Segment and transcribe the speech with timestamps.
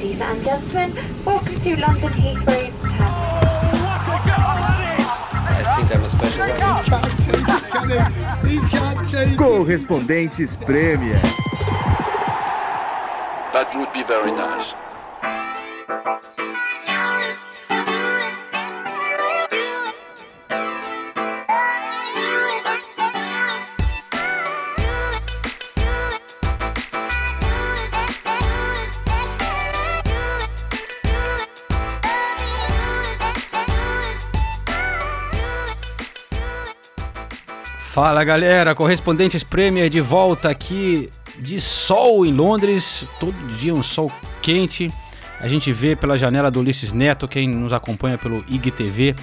[0.00, 0.94] Ladies and gentlemen,
[1.26, 2.72] welcome to London Heathrow
[5.52, 6.56] I think I'm a special one.
[9.36, 11.20] Correspondentes Premier.
[13.52, 14.89] That would be very nice.
[38.02, 44.10] Fala galera, correspondentes Premier de volta aqui de sol em Londres, todo dia um sol
[44.40, 44.90] quente.
[45.38, 49.14] A gente vê pela janela do Ulisses Neto, quem nos acompanha pelo IGTV,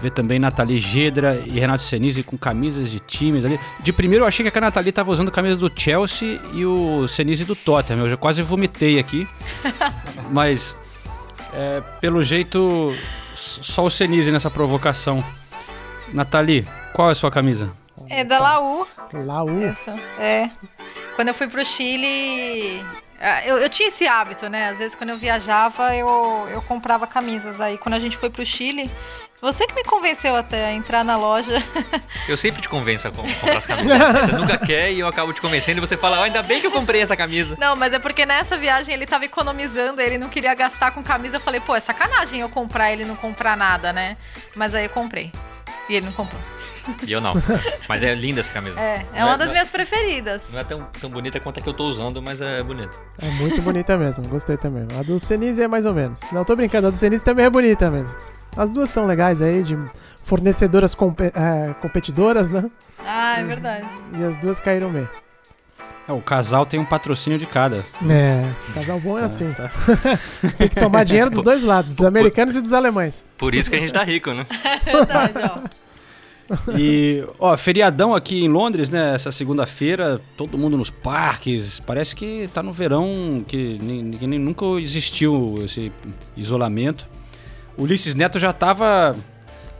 [0.00, 3.56] vê também Nathalie Gedra e Renato Senise com camisas de times ali.
[3.78, 7.06] De primeiro eu achei que a Nathalie estava usando a camisa do Chelsea e o
[7.06, 9.28] Senise do Tottenham, eu já quase vomitei aqui.
[10.32, 10.74] Mas
[11.52, 12.96] é, pelo jeito
[13.32, 15.24] só o Senise nessa provocação.
[16.12, 17.83] Nathalie, qual é a sua camisa?
[18.08, 18.86] É da Laú.
[19.12, 19.62] Laú?
[19.64, 19.94] Essa.
[20.18, 20.50] É.
[21.16, 22.84] Quando eu fui pro Chile.
[23.20, 24.68] ah, Eu, eu tinha esse hábito, né?
[24.68, 27.60] Às vezes quando eu viajava, eu, eu comprava camisas.
[27.60, 28.90] Aí quando a gente foi pro Chile,
[29.40, 31.62] você que me convenceu até a entrar na loja.
[32.26, 33.98] Eu sempre te convenço a com- comprar as camisas.
[34.22, 36.66] Você nunca quer e eu acabo te convencendo e você fala, "Ah, ainda bem que
[36.66, 37.54] eu comprei essa camisa.
[37.60, 41.36] Não, mas é porque nessa viagem ele tava economizando, ele não queria gastar com camisa.
[41.36, 44.16] Eu falei, pô, é sacanagem eu comprar e ele não comprar nada, né?
[44.56, 45.30] Mas aí eu comprei.
[45.88, 46.40] E ele não comprou.
[47.06, 47.32] E eu não.
[47.88, 48.78] Mas é linda essa camisa.
[48.80, 50.50] É, é Não uma das não minhas preferidas.
[50.52, 52.96] Não é tão, tão bonita quanto a que eu tô usando, mas é bonita.
[53.22, 54.86] É muito bonita mesmo, gostei também.
[54.98, 56.20] A do Senise é mais ou menos.
[56.32, 58.18] Não, tô brincando, a do Senise também é bonita mesmo.
[58.56, 59.76] As duas estão legais aí, de
[60.22, 62.70] fornecedoras compe- é, competidoras, né?
[63.04, 63.86] Ah, é verdade.
[64.18, 65.08] E as duas caíram bem.
[66.06, 67.84] É, o casal tem um patrocínio de cada.
[68.10, 69.50] É, casal bom é assim.
[70.58, 73.24] Tem que tomar dinheiro dos dois lados, dos americanos e dos alemães.
[73.38, 74.46] Por isso que a gente tá rico, né?
[74.86, 75.84] É verdade, ó.
[76.76, 79.14] E, ó, feriadão aqui em Londres, né?
[79.14, 81.80] Essa segunda-feira, todo mundo nos parques.
[81.80, 85.90] Parece que tá no verão, que ni- ninguém nem- nunca existiu esse
[86.36, 87.08] isolamento.
[87.78, 89.16] Ulisses Neto já tava.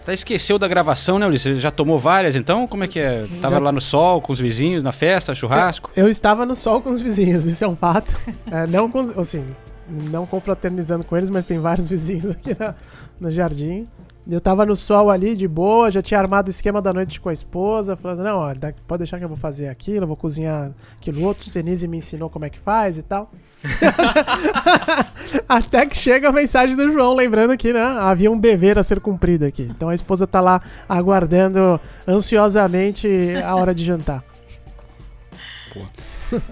[0.04, 1.60] Até esqueceu da gravação, né, Ulisses?
[1.62, 2.66] Já tomou várias, então?
[2.68, 3.26] Como é que é?
[3.40, 5.90] Tava Já- lá no sol, com os vizinhos, na festa, churrasco?
[5.96, 8.14] Eu estava no sol com os vizinhos, isso é um fato.
[8.52, 9.42] É, não com, os- assim,
[9.88, 12.74] não confraternizando com eles, mas tem vários vizinhos aqui na-
[13.18, 13.88] no jardim.
[14.30, 17.30] Eu tava no sol ali, de boa, já tinha armado o esquema da noite com
[17.30, 18.40] a esposa, falando, não,
[18.86, 21.98] pode deixar que eu vou fazer aquilo, eu vou cozinhar aquilo outro, o Senise me
[21.98, 23.30] ensinou como é que faz e tal.
[25.48, 29.00] Até que chega a mensagem do João, lembrando que, né, havia um dever a ser
[29.00, 29.62] cumprido aqui.
[29.70, 33.08] Então a esposa tá lá aguardando ansiosamente
[33.44, 34.22] a hora de jantar.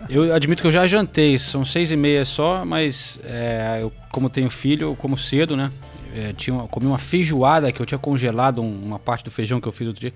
[0.08, 4.28] Eu admito que eu já jantei, são seis e meia só, mas é, eu, como
[4.30, 5.70] tenho filho, eu como cedo, né?
[6.14, 9.60] É, tinha uma- comi uma feijoada que eu tinha congelado um- uma parte do feijão
[9.60, 10.12] que eu fiz outro dia.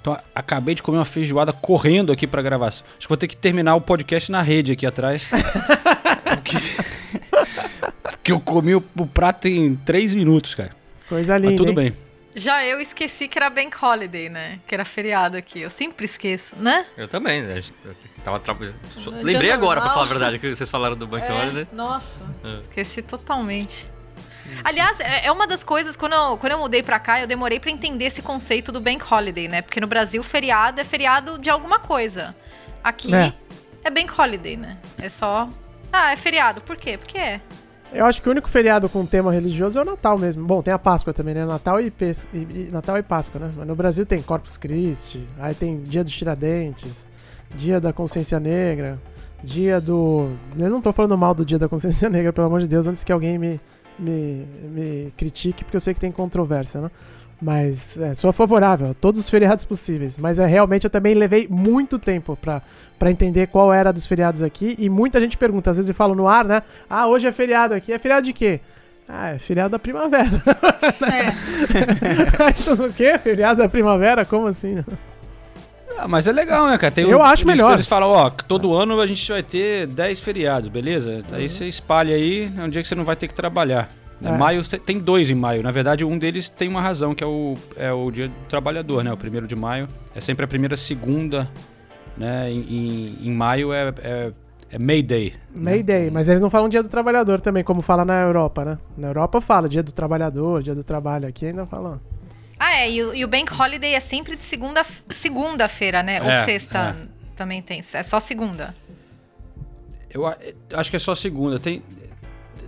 [0.00, 2.86] Então acabei de comer uma feijoada correndo aqui pra gravação.
[2.96, 5.28] Acho que vou ter que terminar o podcast na rede aqui atrás.
[6.36, 6.56] porque,
[8.02, 10.70] porque eu comi o, o prato em três minutos, cara.
[11.08, 11.74] Coisa linda, Mas tudo hein?
[11.74, 11.96] bem.
[12.36, 14.60] Já eu esqueci que era Bank Holiday, né?
[14.66, 15.60] Que era feriado aqui.
[15.60, 16.86] Eu sempre esqueço, né?
[16.96, 17.42] Eu também.
[17.42, 17.60] né?
[17.84, 18.54] Eu tava tra...
[19.22, 21.66] Lembrei agora, pra falar a verdade, que vocês falaram do Bank Holiday.
[21.72, 22.06] nossa,
[22.44, 22.60] É.
[22.68, 23.90] esqueci totalmente.
[24.64, 27.58] Aliás, é é uma das coisas, quando eu, quando eu mudei pra cá, eu demorei
[27.60, 29.60] pra entender esse conceito do Bank Holiday, né?
[29.62, 32.34] Porque no Brasil, feriado é feriado de alguma coisa.
[32.84, 33.32] Aqui É.
[33.84, 34.78] é, Bank Holiday, né?
[34.96, 35.48] É só.
[35.92, 36.60] Ah, é feriado.
[36.62, 36.96] Por quê?
[36.98, 37.40] Porque é.
[37.92, 40.44] Eu acho que o único feriado com tema religioso é o Natal mesmo.
[40.46, 41.46] Bom, tem a Páscoa também, né?
[41.46, 43.50] Natal e, Pes- e- e- Natal e Páscoa, né?
[43.56, 47.08] Mas no Brasil tem Corpus Christi, aí tem Dia dos Tiradentes,
[47.56, 49.00] Dia da Consciência Negra,
[49.42, 50.28] Dia do.
[50.58, 53.02] Eu não tô falando mal do Dia da Consciência Negra, pelo amor de Deus, antes
[53.02, 53.58] que alguém me,
[53.98, 56.90] me, me critique, porque eu sei que tem controvérsia, né?
[57.40, 60.18] Mas é, sou favorável a todos os feriados possíveis.
[60.18, 62.60] Mas é realmente eu também levei muito tempo pra,
[62.98, 64.74] pra entender qual era dos feriados aqui.
[64.78, 66.62] E muita gente pergunta, às vezes eu falo no ar, né?
[66.90, 67.92] Ah, hoje é feriado aqui.
[67.92, 68.60] É feriado de quê?
[69.08, 70.28] Ah, é feriado da primavera.
[71.06, 72.52] É.
[72.64, 73.18] Todo o quê?
[73.18, 74.24] Feriado da primavera?
[74.24, 74.84] Como assim?
[75.96, 76.92] Ah, mas é legal, né, cara?
[76.92, 77.72] Tem Eu o- acho melhor.
[77.74, 81.10] Eles falam, ó, que todo ano a gente vai ter 10 feriados, beleza?
[81.30, 81.36] Uhum.
[81.36, 83.88] Aí você espalha aí, é um dia que você não vai ter que trabalhar.
[84.20, 84.30] Né?
[84.34, 84.36] É.
[84.36, 85.62] Maio te- tem dois em maio.
[85.62, 89.04] Na verdade, um deles tem uma razão, que é o, é o dia do trabalhador,
[89.04, 89.12] né?
[89.12, 89.88] O primeiro de maio.
[90.14, 91.48] É sempre a primeira segunda,
[92.16, 92.50] né?
[92.50, 94.32] Em, em, em maio é, é,
[94.72, 95.34] é May Day.
[95.54, 98.78] May Day, mas eles não falam dia do trabalhador também, como fala na Europa, né?
[98.96, 101.28] Na Europa fala dia do trabalhador, dia do trabalho.
[101.28, 102.00] Aqui ainda falam.
[102.58, 102.90] Ah, é.
[102.90, 106.20] E o, e o Bank Holiday é sempre de segunda- segunda-feira, né?
[106.20, 106.96] Ou É, sexta
[107.36, 107.78] também tem.
[107.94, 108.74] É só segunda.
[110.10, 110.26] Eu
[110.74, 111.60] acho que é só segunda.
[111.60, 111.82] Tem,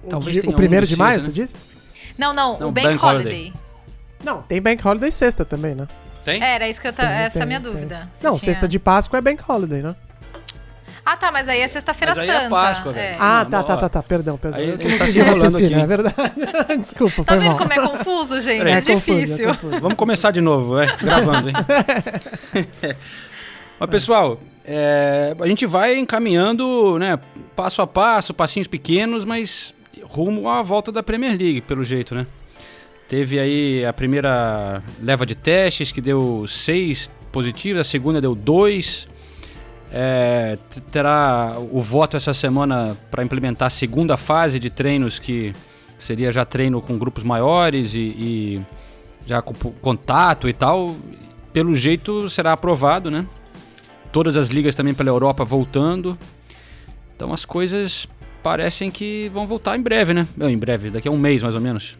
[0.08, 1.46] Talvez tenha o primeiro um de maio, Caesar, você né?
[1.46, 1.54] disse?
[2.18, 3.32] Não, não, Não, o Bank, Bank Holiday.
[3.32, 3.52] Holiday.
[4.24, 5.86] Não, tem Bank Holiday sexta também, né?
[6.24, 6.42] Tem?
[6.42, 7.06] É, era isso que eu ta...
[7.06, 7.70] Tem, essa é a minha tem.
[7.72, 8.10] dúvida.
[8.14, 9.96] Se Não, tinha- sexta de Páscoa é Bank Holiday, né?
[11.02, 12.44] Ah, tá, mas aí é sexta-feira Mas santa.
[12.44, 13.16] é Páscoa, é.
[13.18, 14.60] Ah, tá, tá, tá, tá, perdão, perdão.
[14.60, 15.82] Aí Eu não tá segui se o enrolando raciocínio, aqui.
[15.82, 16.32] é verdade.
[16.78, 17.56] Desculpa, Tá foi vendo mal.
[17.58, 18.68] como é confuso, gente?
[18.68, 19.48] É, É confuso, é difícil.
[19.48, 19.80] confuso.
[19.80, 20.94] Vamos começar de novo, é?
[20.98, 21.54] Gravando, hein?
[23.80, 27.18] Mas, pessoal, é, a gente vai encaminhando, né,
[27.56, 29.74] passo a passo, passinhos pequenos, mas
[30.04, 32.26] rumo à volta da Premier League, pelo jeito, né?
[33.08, 39.08] Teve aí a primeira leva de testes, que deu seis positivos, a segunda deu dois.
[39.92, 40.56] É,
[40.92, 45.52] terá o voto essa semana para implementar a segunda fase de treinos, que
[45.98, 48.60] seria já treino com grupos maiores e, e
[49.26, 50.94] já com contato e tal.
[51.52, 53.26] Pelo jeito será aprovado, né?
[54.12, 56.16] Todas as ligas também pela Europa voltando.
[57.16, 58.08] Então as coisas
[58.42, 60.26] parecem que vão voltar em breve, né?
[60.40, 61.98] Em breve, daqui a um mês mais ou menos.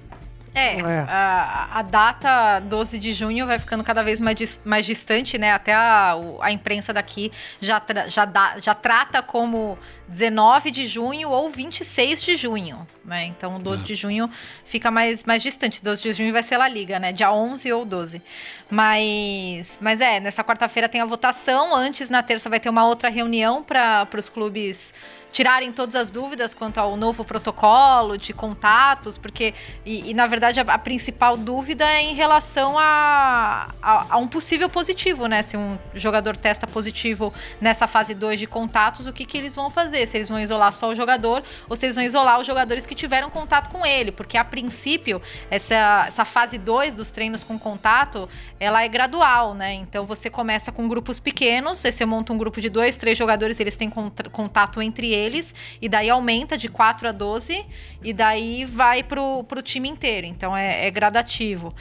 [0.52, 1.04] É, É.
[1.08, 5.52] A, a data 12 de junho vai ficando cada vez mais, dis- mais distante, né?
[5.52, 9.78] Até a, a imprensa daqui já, tra- já, dá- já trata como
[10.10, 13.26] 19 de junho ou 26 de junho, né?
[13.26, 14.28] Então, 12 de junho
[14.64, 15.82] fica mais, mais distante.
[15.82, 17.12] 12 de junho vai ser La Liga, né?
[17.12, 18.20] Dia 11 ou 12.
[18.68, 21.74] Mas, mas é, nessa quarta-feira tem a votação.
[21.74, 24.92] Antes, na terça, vai ter uma outra reunião para os clubes
[25.32, 29.54] tirarem todas as dúvidas quanto ao novo protocolo de contatos, porque,
[29.86, 34.26] e, e, na verdade a, a principal dúvida é em relação a, a, a um
[34.26, 35.42] possível positivo, né?
[35.42, 39.70] Se um jogador testa positivo nessa fase 2 de contatos, o que, que eles vão
[39.70, 39.99] fazer?
[40.06, 42.94] Se eles vão isolar só o jogador ou se eles vão isolar os jogadores que
[42.94, 45.20] tiveram contato com ele, porque a princípio
[45.50, 49.74] essa, essa fase 2 dos treinos com contato, ela é gradual, né?
[49.74, 53.76] Então você começa com grupos pequenos, você monta um grupo de dois, três jogadores, eles
[53.76, 53.90] têm
[54.32, 57.64] contato entre eles, e daí aumenta de 4 a 12,
[58.02, 60.26] e daí vai pro, pro time inteiro.
[60.26, 61.74] Então é, é gradativo.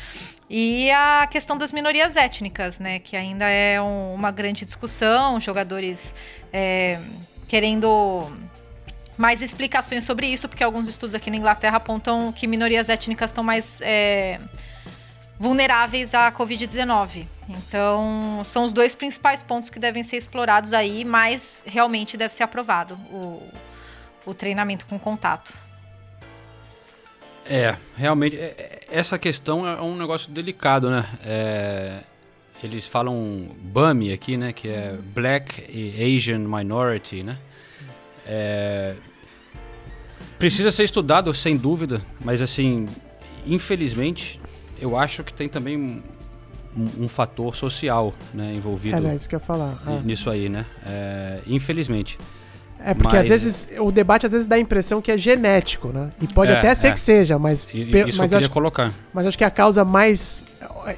[0.49, 2.97] E a questão das minorias étnicas, né?
[2.99, 6.15] Que ainda é um- uma grande discussão, jogadores
[6.51, 6.99] é,
[7.49, 8.31] querendo
[9.17, 13.43] mais explicações sobre isso, porque alguns estudos aqui na Inglaterra apontam que minorias étnicas estão
[13.43, 14.39] mais é,
[15.37, 17.27] vulneráveis à Covid-19.
[17.49, 22.43] Então, são os dois principais pontos que devem ser explorados aí, mas realmente deve ser
[22.43, 23.41] aprovado o,
[24.25, 25.53] o treinamento com contato.
[27.45, 31.03] É, realmente, é- é- essa questão é um negócio delicado, né?
[31.25, 32.03] É,
[32.65, 34.51] eles falam BAMI aqui, né?
[34.53, 37.37] Que é Black e Asian Minority, né?
[38.25, 38.95] É,
[40.37, 42.87] precisa ser estudado, sem dúvida, mas assim,
[43.45, 44.39] infelizmente,
[44.79, 46.01] eu acho que tem também um,
[47.05, 49.81] um- fator social né, envolvido Era isso que eu ia falar.
[49.87, 49.99] É.
[50.05, 50.65] nisso aí, né?
[50.85, 52.17] É, infelizmente.
[52.83, 55.89] É porque Mas- às vezes o debate às vezes dá a impressão que é genético,
[55.89, 56.09] né?
[56.21, 56.91] E pode É, até ser é.
[56.91, 58.93] que seja, mas, E- isso mas, eu acho, queria colocar.
[59.13, 60.45] mas acho que a causa mais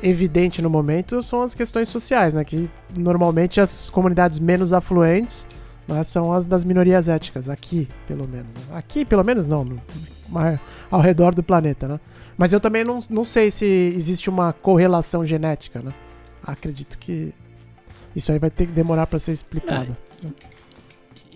[0.04, 2.44] evidente no momento são as questões sociais, né?
[2.44, 5.46] Que normalmente as comunidades menos afluentes
[5.88, 8.54] né, são as das minorias étnicas, aqui, pelo menos.
[8.56, 8.62] né?
[8.74, 9.82] Aqui, pelo menos, não, no-
[10.30, 12.00] mas ao redor do planeta, né?
[12.38, 15.92] Mas eu também não, não sei se existe uma correlação genética, né?
[16.46, 17.34] Acredito que
[18.16, 19.96] isso aí vai ter que demorar para ser explicado.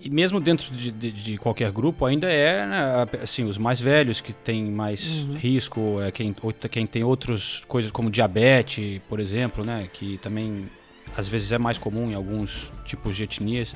[0.06, 4.20] E mesmo dentro de, de- de qualquer grupo, ainda é, né, assim, os mais velhos
[4.20, 5.34] que têm mais Uhum.
[5.34, 6.32] risco, é quem,
[6.70, 10.68] quem tem outras coisas como diabetes, por exemplo, né, que também
[11.16, 13.74] às vezes é mais comum em alguns tipos de etnias.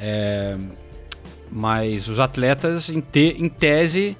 [0.00, 0.56] É,
[1.50, 4.16] mas os atletas, em, te- em tese,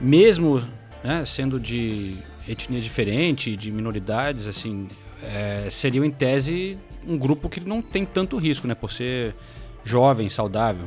[0.00, 0.60] mesmo
[1.04, 2.16] né, sendo de
[2.48, 4.88] etnia diferente, de minoridades, assim,
[5.22, 6.76] é, seriam em tese
[7.06, 9.36] um grupo que não tem tanto risco, né, por ser
[9.84, 10.86] jovem, saudável.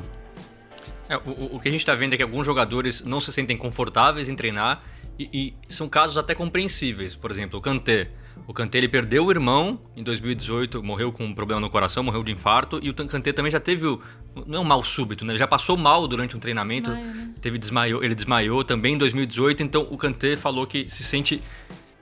[1.10, 3.58] É, o, o- que a gente está vendo é que alguns jogadores não se sentem
[3.58, 4.82] confortáveis em treinar
[5.20, 7.16] e, e são casos até compreensíveis.
[7.16, 8.08] Por exemplo, o Kanté.
[8.48, 12.24] O Kanté ele perdeu o irmão em 2018, morreu com um problema no coração, morreu
[12.24, 12.80] de infarto.
[12.82, 14.02] E o Kanté também já teve, o,
[14.48, 15.34] não é um mal súbito, né?
[15.34, 16.90] Ele já passou mal durante um treinamento.
[16.92, 17.30] Desmaio, né?
[17.40, 19.62] Teve desmaio, ele desmaiou também em 2018.
[19.64, 21.42] Então o Kanté falou que se sente,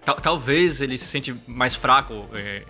[0.06, 2.64] tal- talvez ele se sente mais fraco é,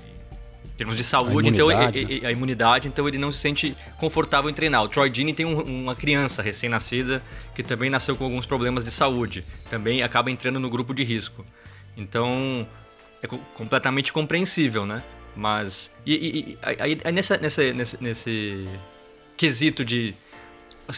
[0.81, 2.27] termos de saúde, então imunidade, e- né?
[2.27, 4.83] a imunidade, então ele não se sente confortável em treinar.
[4.83, 7.21] O Troy Deeney tem um- uma criança recém-nascida
[7.53, 11.45] que também nasceu com alguns problemas de saúde, também acaba entrando no grupo de risco.
[11.95, 12.67] Então
[13.21, 15.03] é co- completamente compreensível, né?
[15.35, 16.57] Mas e, e-
[17.07, 18.67] e- nessa, nessa, nesse, nesse
[19.37, 20.15] quesito de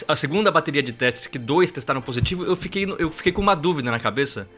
[0.08, 3.54] a segunda bateria de testes que dois testaram positivo, eu fiquei eu fiquei com uma
[3.54, 4.48] dúvida na cabeça.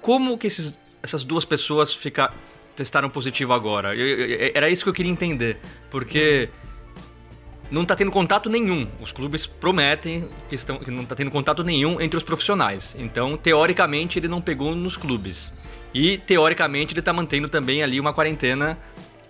[0.00, 2.32] Como que esses, essas duas pessoas fica,
[2.80, 3.94] testaram positivo agora?
[3.94, 5.58] Eu- eu- era isso que eu queria entender.
[5.90, 6.48] Porque
[7.70, 8.88] não está tendo contato nenhum.
[9.00, 12.96] Os clubes prometem que, estão, que não está tendo contato nenhum entre os profissionais.
[12.98, 15.52] Então, teoricamente, ele não pegou nos clubes.
[15.92, 18.78] E, teoricamente, ele está mantendo também ali uma quarentena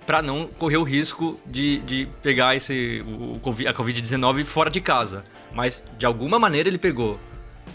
[0.06, 3.34] para não correr o risco de, de pegar esse, o,
[3.68, 5.24] a Covid-19 fora de casa.
[5.52, 7.18] Mas, de alguma maneira, ele pegou.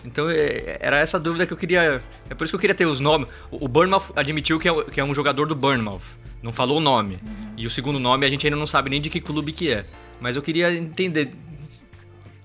[0.03, 2.01] Então, é, era essa dúvida que eu queria...
[2.29, 3.27] É por isso que eu queria ter os nomes.
[3.49, 6.01] O, o Bournemouth admitiu que é, que é um jogador do Bournemouth.
[6.41, 7.15] Não falou o nome.
[7.15, 7.53] Uhum.
[7.57, 9.85] E o segundo nome a gente ainda não sabe nem de que clube que é.
[10.19, 11.31] Mas eu queria entender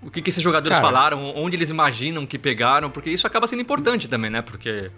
[0.02, 3.46] o que, que esses jogadores Cara, falaram, onde eles imaginam que pegaram, porque isso acaba
[3.46, 4.40] sendo importante também, né?
[4.40, 4.90] Porque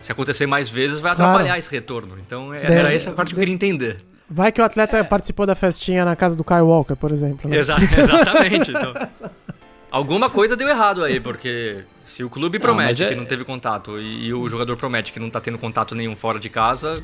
[0.00, 1.58] se acontecer mais vezes vai atrapalhar claro.
[1.58, 2.16] esse retorno.
[2.18, 4.04] Então é, era essa parte que eu queria entender.
[4.28, 5.02] Vai que o atleta é.
[5.02, 7.48] participou da festinha na casa do Kyle Walker, por exemplo.
[7.48, 7.58] Né?
[7.58, 8.70] Exa exatamente.
[8.70, 8.94] Então,
[9.92, 13.10] alguma coisa deu errado aí, porque se o clube promete não, é...
[13.10, 16.16] que não teve contato e, e, o jogador promete que não tá tendo contato nenhum
[16.16, 17.00] fora de casa.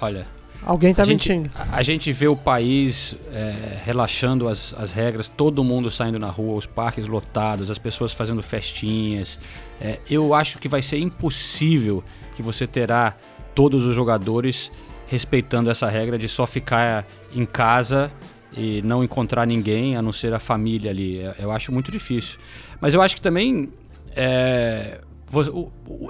[0.00, 0.26] Olha,
[0.62, 1.44] Alguém tá a mentindo.
[1.44, 6.18] Gente, a, a, gente vê o país é, relaxando as, as regras, todo mundo saindo
[6.18, 9.40] na rua, os parques lotados, as pessoas fazendo festinhas.
[9.80, 12.04] É, eu acho que vai ser impossível
[12.36, 13.16] que você terá
[13.54, 14.70] todos os jogadores
[15.06, 18.12] respeitando essa regra de só ficar em casa
[18.56, 21.18] e não encontrar ninguém, a não ser a família ali.
[21.18, 22.38] É, eu acho muito difícil.
[22.80, 23.70] Mas eu acho que também
[24.16, 25.00] é,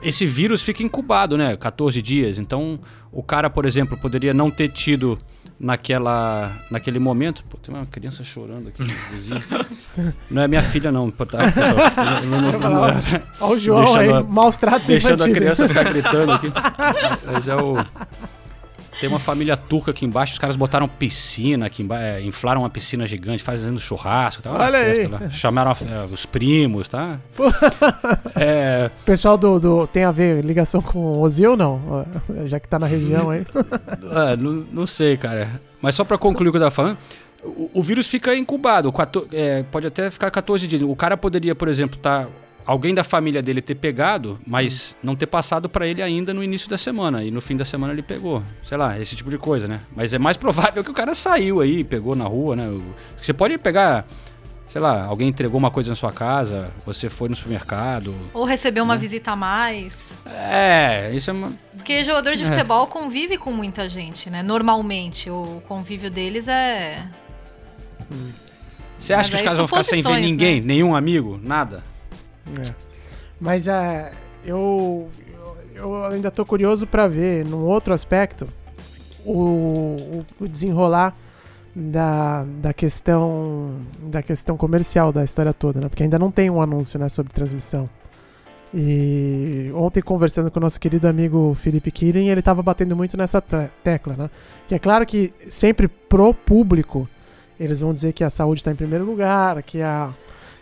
[0.03, 1.57] esse vírus fica incubado, né?
[1.57, 2.39] 14 dias.
[2.39, 2.81] Então,
[3.13, 5.19] o cara, por exemplo, poderia não ter tido
[5.59, 7.45] naquela, naquele momento.
[7.45, 8.83] Pô, tem uma criança chorando aqui
[10.31, 11.11] Não é minha filha, não.
[11.11, 11.27] Tá,
[13.41, 16.49] Olha o João aí, maus tratos Deixando a criança ficar gritando aqui.
[17.27, 17.77] Mas é o.
[19.01, 22.69] Tem uma família turca aqui embaixo, os caras botaram piscina aqui embaixo, é, inflaram uma
[22.69, 24.43] piscina gigante, fazendo churrasco.
[24.43, 25.07] Tá Olha aí.
[25.07, 25.31] Lá.
[25.31, 27.19] Chamaram é, os primos, tá?
[28.37, 28.91] é...
[29.01, 32.07] O pessoal do, do, Tem a ver ligação com o Ozil ou não?
[32.45, 33.47] Já que tá na região aí.
[34.33, 35.61] é, não, não sei, cara.
[35.81, 36.99] Mas só para concluir o que eu tava falando,
[37.43, 38.93] o, o vírus fica incubado,
[39.33, 40.83] é, pode até ficar 14 dias.
[40.83, 42.27] O cara poderia, por exemplo, estar.
[42.27, 42.31] Tá
[42.71, 46.71] alguém da família dele ter pegado, mas não ter passado para ele ainda no início
[46.71, 47.25] da semana.
[47.25, 48.45] E no fim da semana ele pegou.
[48.63, 49.81] Sei lá, esse tipo de coisa, né?
[49.95, 52.81] Mas é mais provável que o cara saiu aí, pegou na rua, né?
[53.17, 54.07] Você pode pegar.
[54.69, 58.15] Sei lá, alguém entregou uma coisa na sua casa, você foi no supermercado.
[58.33, 59.01] Ou recebeu uma né?
[59.01, 60.13] visita a mais.
[60.25, 61.53] É, isso é uma.
[61.77, 62.49] Porque jogador de é.
[62.49, 64.45] futebol convive com muita gente, né?
[64.45, 65.29] Normalmente.
[65.29, 67.05] O convívio deles é.
[68.97, 70.61] Você acha Mas que os caras vão ficar sem ver ninguém?
[70.61, 70.67] Né?
[70.69, 71.41] Nenhum amigo?
[71.43, 71.90] Nada?
[72.59, 72.75] É.
[73.41, 74.13] Mas é,
[74.45, 75.09] eu,
[75.75, 78.49] eu ainda tô curioso para ver, num outro aspecto,
[79.25, 81.15] o, o desenrolar
[81.75, 85.89] da, da questão da questão comercial da história toda, né?
[85.89, 87.89] Porque ainda não tem um anúncio né, sobre transmissão.
[88.73, 93.41] E ontem conversando com o nosso querido amigo Felipe Killing, ele estava batendo muito nessa
[93.41, 94.31] tecla, né?
[94.69, 97.09] Que é claro que sempre pro público
[97.59, 100.15] eles vão dizer que a saúde está em primeiro lugar, que a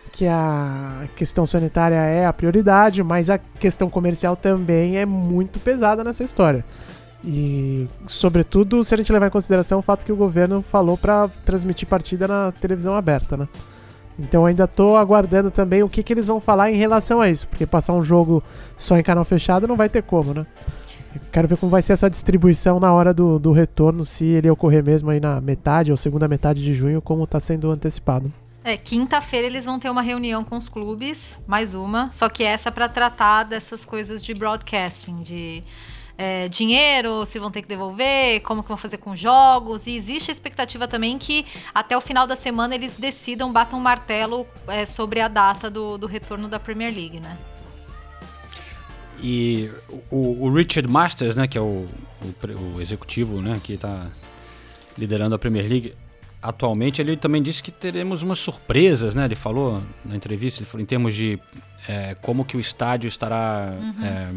[0.09, 6.03] que a questão sanitária é a prioridade, mas a questão comercial também é muito pesada
[6.03, 6.65] nessa história.
[7.25, 11.29] E, sobretudo, se a gente levar em consideração o fato que o governo falou para
[11.45, 13.49] transmitir partida na televisão aberta, né?
[14.19, 17.47] Então ainda estou aguardando também o que, que eles vão falar em relação a isso,
[17.47, 18.43] porque passar um jogo
[18.77, 20.47] só em canal fechado não vai ter como, né?
[21.33, 24.85] Quero ver como vai ser essa distribuição na hora do, do retorno, se ele ocorrer
[24.85, 28.33] mesmo aí na metade ou segunda metade de junho, como está sendo antecipado.
[28.69, 32.71] É, quinta-feira eles vão ter uma reunião com os clubes, mais uma, só que essa
[32.71, 35.63] para tratar dessas coisas de broadcasting, de
[36.19, 39.87] é, dinheiro, se vão ter que devolver, como que vão fazer com jogos.
[39.87, 43.83] E existe a expectativa também que até o final da semana eles decidam, batam um
[43.83, 47.39] martelo é, sobre a data do, do retorno da Premier League, né?
[49.23, 49.73] E
[50.11, 51.89] o, o Richard Masters, né, que é o,
[52.21, 54.09] o, o executivo, né, que está
[54.99, 55.95] liderando a Premier League,
[56.43, 59.25] atualmente, ele também disse que teremos umas surpresas, né?
[59.25, 61.39] Ele falou na entrevista, ele falou em termos de
[61.89, 64.05] é, como que o estádio estará uhum.
[64.05, 64.29] é,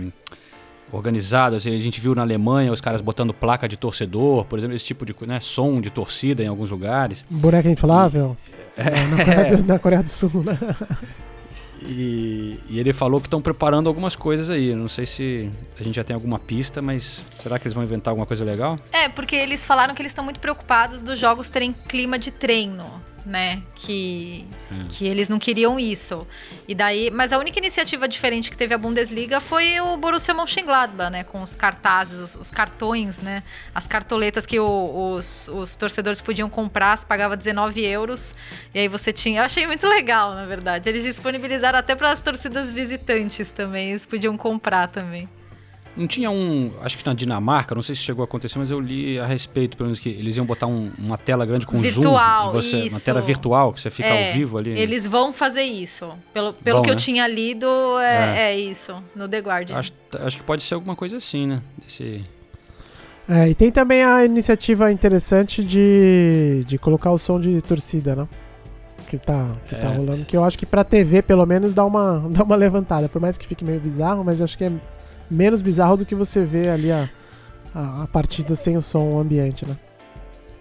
[0.92, 1.56] organizado.
[1.56, 4.86] Assim, a gente viu na Alemanha os caras botando placa de torcedor, por exemplo, esse
[4.86, 7.26] tipo de né, som de torcida em alguns lugares.
[7.30, 8.36] Boneca inflável.
[8.78, 10.58] E, é, na, Coreia do, na Coreia do Sul, né?
[11.84, 14.76] E, e, ele falou que estão preparando algumas coisas aí.
[14.76, 18.12] Não sei se a gente já tem alguma pista, mas será que eles vão inventar
[18.12, 18.80] alguma coisa legal?
[18.92, 23.11] É, porque eles falaram que eles estão muito preocupados dos jogos terem clima de treino
[23.26, 23.62] né?
[23.76, 24.86] Que, hum.
[24.90, 26.28] que eles não queriam isso.
[26.68, 31.12] E daí, mas a única iniciativa diferente que teve a Bundesliga foi o Borussia Mönchengladbach,
[31.12, 31.24] né?
[31.24, 33.44] Com os cartazes, os, os cartões, né?
[33.74, 38.36] As cartoletas que o, os, os torcedores podiam comprar, se pagava 19 euros.
[38.74, 39.42] E aí você tinha.
[39.42, 40.90] Eu achei muito legal, na verdade.
[40.90, 43.90] Eles disponibilizaram até para as torcidas visitantes também.
[43.90, 45.28] Eles podiam comprar também.
[45.96, 46.72] Não tinha um.
[46.82, 49.76] Acho que na Dinamarca, não sei se chegou a acontecer, mas eu li a respeito,
[49.76, 52.62] pelo menos que eles iam botar um- uma tela grande com Virtual, zoom.
[52.62, 54.72] Você, Uma tela virtual, que você fica É, ao vivo ali.
[54.80, 56.10] Eles vão fazer isso.
[56.34, 57.00] Pelo, pelo Vão, que eu né?
[57.02, 57.68] tinha lido,
[58.00, 58.94] é, é isso.
[59.14, 59.78] No The Guardian.
[59.78, 59.92] Acho,
[60.24, 61.62] acho que pode ser alguma coisa assim, né?
[61.86, 62.24] Esse,
[63.30, 68.28] É, e tem também a iniciativa interessante de, de colocar o som de torcida, né?
[69.10, 69.96] Que tá, que tá É.
[69.98, 70.24] rolando.
[70.26, 73.10] Que eu acho que pra TV, pelo menos, dá uma, dá uma levantada.
[73.10, 74.72] Por mais que fique meio bizarro, mas acho que é
[75.32, 77.10] menos bizarro do que você vê ali a,
[77.74, 79.76] a, a partida sem o som ambiente, né?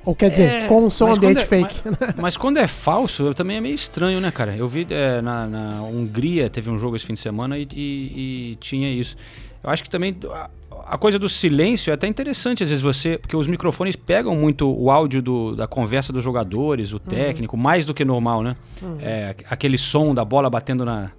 [0.05, 1.77] Ou quer dizer, É, com o som mas ambiente é- fake.
[2.17, 4.57] Mas quando é falso, também é meio estranho, né, cara?
[4.57, 8.53] Eu vi é, na, na Hungria, teve um jogo esse fim de semana e, e-
[8.53, 9.15] e tinha isso.
[9.63, 10.49] Eu acho que também a,
[10.87, 13.19] a coisa do silêncio é até interessante, às vezes você.
[13.19, 17.01] Porque os microfones pegam muito o áudio do- da conversa dos jogadores, o Uhum.
[17.01, 18.57] técnico, mais do que normal, né?
[19.01, 21.11] É, aquele som da bola batendo na,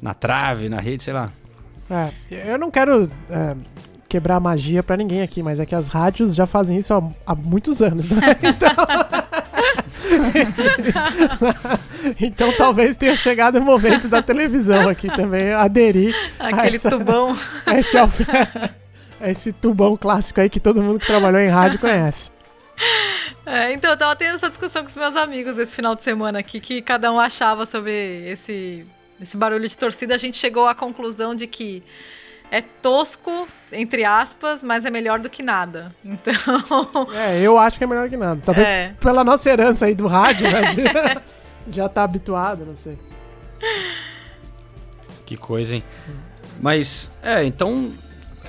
[0.00, 1.32] na trave, na rede, sei lá.
[1.90, 2.10] É,
[2.52, 3.54] eu não quero é,
[4.08, 7.02] quebrar a magia pra ninguém aqui, mas é que as rádios já fazem isso há,
[7.26, 8.36] há muitos anos, né?
[8.42, 8.70] Então...
[12.20, 17.36] então talvez tenha chegado o momento da televisão aqui também aderir Aquele essa- tubão.
[17.76, 17.96] esse,
[19.20, 22.30] esse tubão clássico aí que todo mundo que trabalhou em rádio conhece.
[23.44, 26.38] É, então, eu tava tendo essa discussão com os meus amigos esse final de semana
[26.38, 27.92] aqui, que cada um achava sobre
[28.28, 28.84] esse,
[29.20, 30.14] esse barulho de torcida.
[30.14, 31.82] A gente chegou à conclusão de que
[32.50, 35.94] é tosco, entre aspas, mas é melhor do que nada.
[36.04, 36.32] Então,
[37.14, 38.40] É, eu acho que é melhor que nada.
[38.44, 38.94] Talvez É.
[39.00, 40.62] pela nossa herança aí do rádio, né?
[40.74, 42.96] de- já tá habituado, não sei.
[45.24, 45.84] Que coisa, hein?
[46.60, 47.90] Mas, é, então.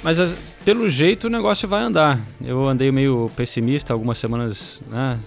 [0.03, 0.33] Mas as-
[0.63, 2.19] pelo jeito o negócio vai andar.
[2.43, 5.19] Eu andei meio pessimista algumas semanas, né?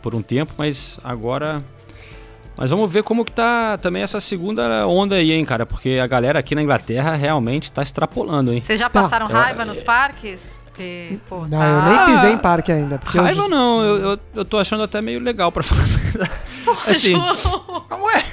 [0.00, 1.62] Por um tempo, mas agora.
[2.56, 5.66] Mas vamos ver como que tá também essa segunda onda aí, hein, cara?
[5.66, 8.60] Porque a galera aqui na Inglaterra realmente tá extrapolando, hein?
[8.60, 9.02] vocês já Tá.
[9.02, 10.60] passaram Eu- raiva nos parques?
[10.64, 12.98] Porque, pô, Não, tá- eu nem pisei em parque ainda.
[12.98, 15.82] porque eu Raiva já- não, eu, eu, eu tô achando até meio legal pra falar.
[15.82, 16.32] a verdade.
[16.88, 17.84] assim, João.
[18.02, 18.24] Ué,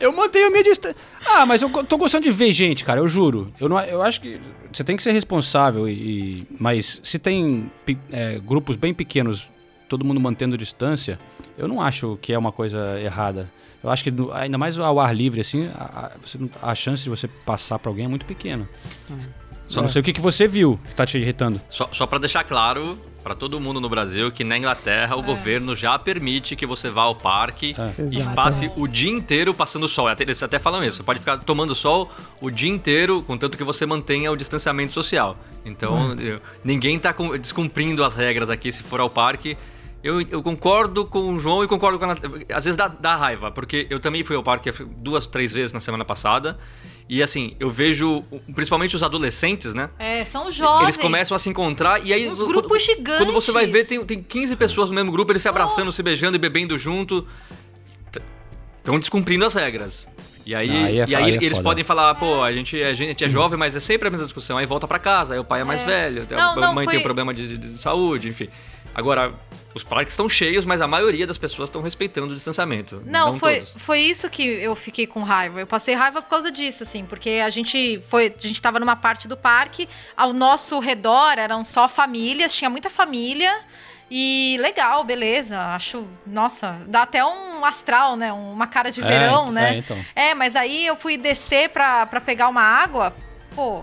[0.00, 0.96] eu mantenho a minha distância.
[1.24, 3.52] Ah, mas eu tô gostando de ver gente, cara, eu juro.
[3.60, 4.40] Eu, não, eu acho que
[4.72, 7.70] você tem que ser responsável, e, e- mas se tem
[8.10, 9.48] é, grupos bem pequenos,
[9.88, 11.18] todo mundo mantendo distância,
[11.62, 13.50] eu não acho que é uma coisa errada.
[13.82, 16.12] Eu acho que ainda mais ao ar livre, assim, a,
[16.62, 18.68] a- chance de você passar pra alguém é muito pequena.
[19.66, 21.60] Só não sei o que, que você viu que tá te irritando.
[21.70, 25.74] Só, só para deixar claro para todo mundo no Brasil que na Inglaterra o governo
[25.76, 28.34] já permite que você vá ao parque e Exatamente.
[28.34, 30.08] passe o dia inteiro passando sol.
[30.08, 30.98] Até- Eles até falam isso.
[30.98, 35.36] Você pode ficar tomando sol o dia inteiro, contanto que você mantenha o distanciamento social.
[35.64, 39.56] Então, eu- ninguém tá descumprindo as regras aqui se for ao parque.
[40.02, 42.18] Eu, eu concordo com o João e concordo com a Nat...
[42.52, 45.78] Às vezes dá, dá raiva, porque eu também fui ao parque duas, três vezes na
[45.80, 46.58] semana passada.
[47.08, 49.90] E assim, eu vejo, principalmente os adolescentes, né?
[49.98, 50.82] É, são jovens.
[50.84, 52.28] Eles começam a se encontrar e aí.
[52.28, 53.18] Uns quando- grupos gigantes.
[53.24, 56.02] Quando você vai ver, tem, tem 15 pessoas no mesmo grupo, eles se abraçando, se
[56.02, 57.26] beijando e bebendo junto.
[58.78, 60.08] Estão descumprindo as regras.
[60.44, 61.62] E aí, Aí é- e aí aí é eles foda.
[61.62, 64.58] podem falar, pô, a gente, a gente é jovem, mas é sempre a mesma discussão.
[64.58, 66.92] Aí volta pra casa, aí o pai é mais velho, Não, a não, mãe foi-
[66.94, 68.48] tem um problema de, de- de saúde, enfim.
[68.92, 69.32] Agora,
[69.74, 73.02] os parques estão cheios, mas a maioria das pessoas estão respeitando o distanciamento.
[73.06, 73.74] Não, foi, todos.
[73.78, 75.60] foi isso que eu fiquei com raiva.
[75.60, 78.96] Eu passei raiva por causa disso, assim, porque a gente foi, a gente tava numa
[78.96, 83.52] parte do parque, ao nosso redor eram só famílias, tinha muita família.
[84.14, 85.58] E legal, beleza.
[85.58, 88.30] Acho, nossa, dá até um astral, né?
[88.30, 89.76] Uma cara de É, verão, é, né?
[89.78, 89.96] então.
[90.14, 93.16] É, mas aí eu fui descer pra, pra pegar uma água,
[93.54, 93.82] pô.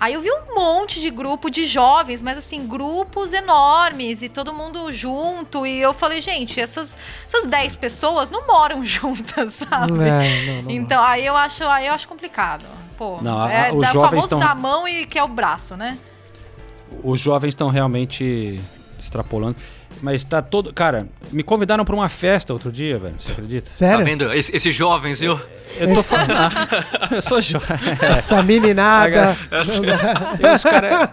[0.00, 4.52] Aí eu vi um monte de grupo de jovens, mas assim, grupos enormes e todo
[4.54, 5.66] mundo junto.
[5.66, 9.92] E eu falei, gente, essas, essas 10 pessoas não moram juntas, sabe?
[10.04, 10.70] É, não, não, não.
[10.70, 12.64] Então, aí eu acho, aí eu acho complicado.
[12.96, 15.76] Pô, Não, a- é os jovens famoso tão- da mão e que é o braço,
[15.76, 15.98] né?
[17.02, 18.60] Os jovens estão realmente
[18.98, 19.56] extrapolando.
[20.00, 20.72] Mas tá todo.
[20.72, 23.14] Cara, me convidaram pra uma festa outro dia, velho.
[23.18, 23.64] Você acredita?
[23.64, 24.04] Tá Sério?
[24.04, 24.32] vendo?
[24.32, 25.38] Esse- Esses jovens, viu?
[25.76, 26.32] Eu tô Esse- falando.
[27.14, 27.68] eu sou jovem.
[28.00, 29.36] Essa meninada.
[30.56, 31.08] Os caras.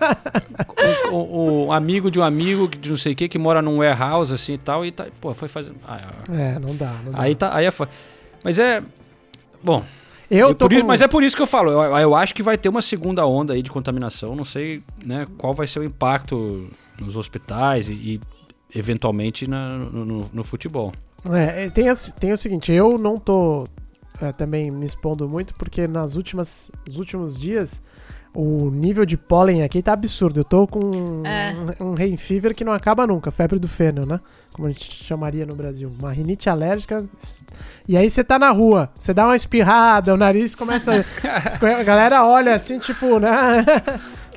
[1.11, 3.77] O, o- o amigo de um amigo de não sei o que que mora num
[3.77, 4.85] warehouse assim e tal.
[4.85, 5.05] E tá.
[5.19, 5.77] Pô, foi fazendo.
[5.87, 5.99] ah,
[6.31, 7.21] É, não dá, não dá.
[7.21, 7.55] Aí tá.
[7.55, 7.89] Aí é foda.
[8.43, 8.81] Mas é.
[9.63, 9.83] Bom.
[10.29, 11.71] eu é tô por isso, com- mas é por isso que eu falo.
[11.71, 14.35] Eu, eu acho que vai ter uma segunda onda aí de contaminação.
[14.35, 16.69] Não sei né, qual vai ser o impacto
[16.99, 18.21] nos hospitais e, e,
[18.75, 20.91] eventualmente na- no, no- no futebol.
[21.31, 21.85] É, é, tem,
[22.19, 23.67] tem o seguinte, eu não tô
[24.21, 27.81] é, também me expondo muito, porque nas últimas, nos últimos dias
[28.37, 30.41] O nível de pólen aqui tá absurdo.
[30.41, 31.55] Eu tô com É.
[31.79, 34.19] um, um rain fever que não acaba nunca, febre do feno, né?
[34.53, 35.89] Como a gente chamaria no Brasil.
[35.97, 37.07] Uma rinite alérgica.
[37.87, 40.91] E aí você tá na rua, você dá uma espirrada, o nariz começa.
[40.91, 43.31] A galera olha assim, tipo, né?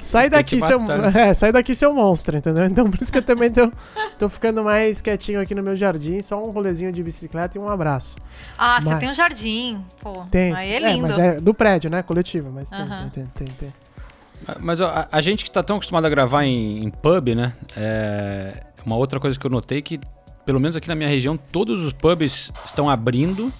[0.02, 0.80] Sai daqui, seu,
[1.14, 2.64] é, sai daqui, seu monstro, entendeu?
[2.64, 3.70] Então por isso que eu também tô,
[4.18, 7.68] tô ficando mais quietinho aqui no meu jardim, só um rolezinho de bicicleta e um
[7.68, 8.16] abraço.
[8.56, 9.84] Ah, você Mas- tem um jardim.
[10.00, 10.54] Pô, Tem.
[10.54, 11.08] aí é lindo.
[11.08, 12.02] mas é do prédio, né?
[12.02, 13.74] Coletivo, mas tem, tem, tem, tem.
[14.60, 17.52] Mas ó, a, a gente que tá tão acostumado a gravar em, em pub, né?
[17.76, 20.00] É, uma outra coisa que eu notei que,
[20.46, 23.52] pelo menos aqui na minha região, todos os pubs estão abrindo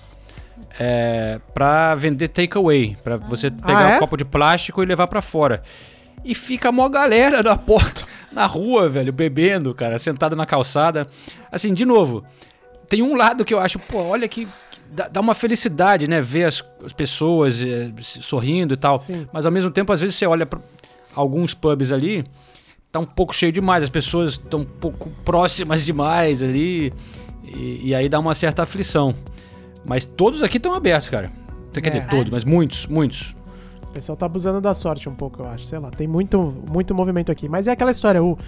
[0.79, 3.97] é, para vender takeaway, para você pegar é?
[3.97, 5.63] um copo de plástico e levar pra fora.
[6.25, 11.07] E fica a maior galera na porta, na rua, velho, bebendo, cara, sentado na calçada.
[11.51, 12.25] Assim, de novo,
[12.89, 16.21] tem um lado que eu acho, pô, olha que, que dá, uma felicidade, né?
[16.21, 17.57] Ver as, as pessoas
[18.03, 18.99] se- sorrindo e tal.
[18.99, 19.27] Sim.
[19.33, 20.61] Mas ao mesmo tempo, às vezes você olha pra
[21.15, 22.25] alguns pubs ali,
[22.93, 26.93] tá um pouco cheio demais, as pessoas estão um pouco próximas demais ali.
[27.45, 29.15] E, e aí dá uma certa aflição.
[29.87, 31.31] Mas todos aqui estão abertos, cara.
[31.73, 31.91] Quer É.
[31.91, 33.35] dizer, todos, mas muitos, muitos.
[33.89, 35.67] O pessoal tá abusando da sorte um pouco, eu acho.
[35.67, 37.49] Sei lá, tem muito, muito movimento aqui.
[37.49, 38.39] Mas é aquela história, o,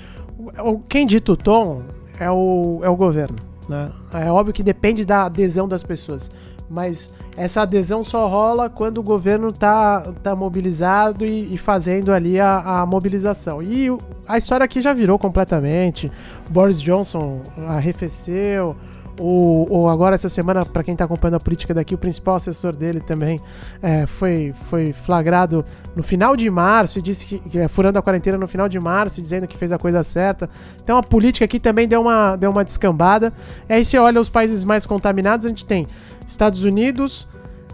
[0.64, 1.83] o- quem dita o tom
[2.18, 3.37] é o, é o governo,
[3.68, 3.90] né?
[4.12, 6.31] É óbvio que depende da adesão das pessoas.
[6.72, 12.38] Mas essa adesão só rola quando o governo tá, tá mobilizado e, e fazendo ali
[12.38, 13.61] a, a mobilização.
[13.61, 13.88] E
[14.29, 16.12] a história aqui já virou completamente.
[16.48, 18.76] Boris Johnson arrefeceu.
[19.22, 22.74] O, o- agora, essa semana, para quem tá acompanhando a política daqui, o principal assessor
[22.74, 23.38] dele também
[23.83, 25.62] é, foi, foi flagrado
[25.94, 28.80] no final de março e disse que, que é, furando a quarentena no final de
[28.80, 30.48] março, dizendo que fez a coisa certa.
[30.83, 33.30] Então a política aqui também deu uma, deu uma descambada.
[33.68, 35.87] E aí você olha os países mais contaminados, a gente tem
[36.26, 37.28] Estados Unidos,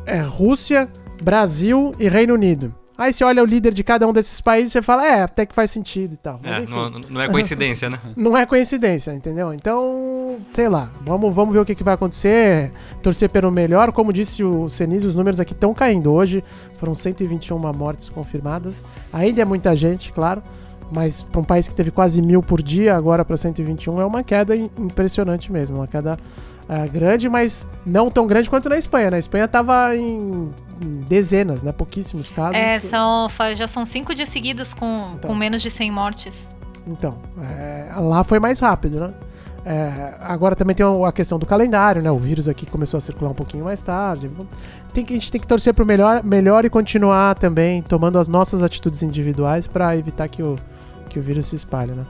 [0.04, 0.88] é, Rússia,
[1.22, 2.74] Brasil e Reino Unido.
[2.98, 5.44] Aí você olha o líder de cada um desses países e você fala, é, até
[5.44, 6.40] que faz sentido e tal.
[6.42, 7.98] Mas, É, não, não é coincidência, né?
[8.16, 9.52] não é coincidência, entendeu?
[9.52, 13.92] Então, sei lá, vamos, vamos ver o que, que vai acontecer, torcer pelo melhor.
[13.92, 16.42] Como disse o Senise, os números aqui estão caindo hoje.
[16.78, 18.85] Foram 121 mortes confirmadas.
[19.12, 20.42] Ainda é muita gente, claro,
[20.90, 24.22] mas para um país que teve quase mil por dia, agora para 121 é uma
[24.22, 26.16] queda im- impressionante mesmo, uma queda
[26.68, 29.11] ah, grande, mas não tão grande quanto na Espanha.
[29.11, 30.50] Na Espanha tava em,
[30.83, 31.70] em dezenas, né?
[31.72, 32.57] Pouquíssimos casos.
[32.57, 35.31] É, são, já são cinco dias seguidos com, Então.
[35.31, 36.50] com menos de 100 mortes.
[36.87, 39.14] Então, é, lá foi mais rápido, né?
[39.64, 42.11] É, agora também tem a questão do calendário, né?
[42.11, 44.31] O vírus aqui começou a circular um pouquinho mais tarde.
[44.92, 48.29] Tem que, a gente tem que torcer pro melhor, melhor e continuar também tomando as
[48.29, 50.57] nossas atitudes individuais para evitar que o,
[51.09, 52.05] que o vírus se espalhe, né?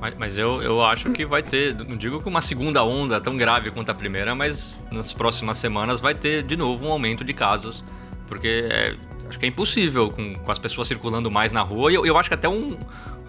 [0.00, 3.36] Mas, mas eu, eu acho que vai ter, não digo que uma segunda onda tão
[3.36, 7.32] grave quanto a primeira, mas nas próximas semanas vai ter de novo um aumento de
[7.32, 7.84] casos.
[8.26, 8.96] Porque é,
[9.28, 11.90] acho que é impossível com, com as pessoas circulando mais na rua.
[11.90, 12.76] E eu, eu acho que até um,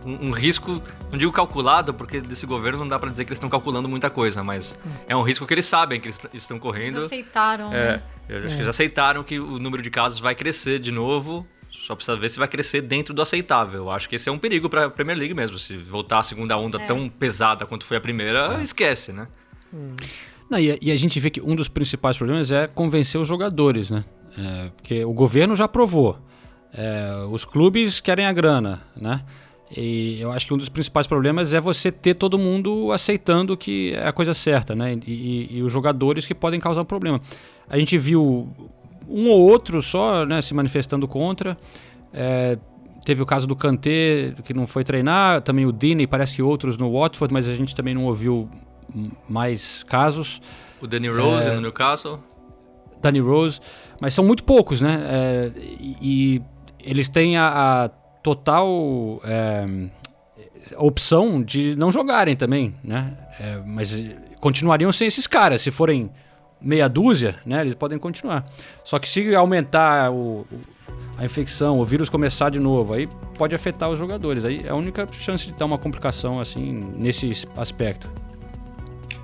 [0.05, 3.37] um, um risco, não digo calculado, porque desse governo não dá pra dizer que eles
[3.37, 6.63] estão calculando muita coisa, mas é um risco que eles sabem que eles estão Eles
[6.63, 6.99] correndo.
[7.05, 7.73] aceitaram.
[7.73, 8.37] É, né?
[8.37, 11.45] acho que eles aceitaram que o número de casos vai crescer de novo.
[11.85, 13.91] Só precisa ver se vai crescer dentro do aceitável.
[13.91, 15.59] Acho que esse é um perigo para a Premier League mesmo.
[15.59, 16.85] Se voltar a segunda onda É.
[16.87, 19.27] tão pesada quanto foi a primeira, esquece, né?
[20.49, 23.27] Não, e, a- e a gente vê que um dos principais problemas é convencer os
[23.27, 24.03] jogadores, né?
[24.37, 26.17] É, porque o governo já aprovou.
[26.73, 29.23] É, os clubes querem a grana, né?
[29.75, 33.93] E eu acho que um dos principais problemas é você ter todo mundo aceitando que
[33.95, 34.97] é a coisa certa, né?
[35.05, 37.19] E, e- e os jogadores que podem causar um problema.
[37.67, 38.53] A gente viu
[39.09, 41.57] um ou outro só né, se manifestando contra.
[42.13, 42.57] É,
[43.03, 45.41] teve o caso do Kanté, que não foi treinar.
[45.41, 48.49] Também o Dini, parece que outros no Watford, mas a gente também não ouviu
[49.27, 50.41] mais casos.
[50.81, 51.53] O Danny Rose É.
[51.53, 52.19] no Newcastle.
[53.01, 53.59] Danny Rose,
[54.01, 55.03] mas são muito poucos, né?
[55.05, 55.51] É,
[56.01, 56.41] e,
[56.79, 57.89] eles têm a, a
[58.21, 59.65] total é,
[60.77, 63.17] opção de não jogarem também, né?
[63.39, 63.91] É, mas
[64.39, 65.61] continuariam sem esses caras.
[65.61, 66.11] Se forem
[66.61, 67.61] meia dúzia, né?
[67.61, 68.45] Eles podem continuar.
[68.83, 70.45] Só que se aumentar o,
[71.17, 74.45] a infecção, o vírus começar de novo, aí pode afetar os jogadores.
[74.45, 78.11] Aí é a única chance de dar uma complicação assim nesse aspecto.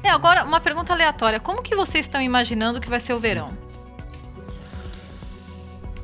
[0.04, 1.40] É, agora, uma pergunta aleatória.
[1.40, 3.50] Como que vocês estão imaginando que vai ser o verão?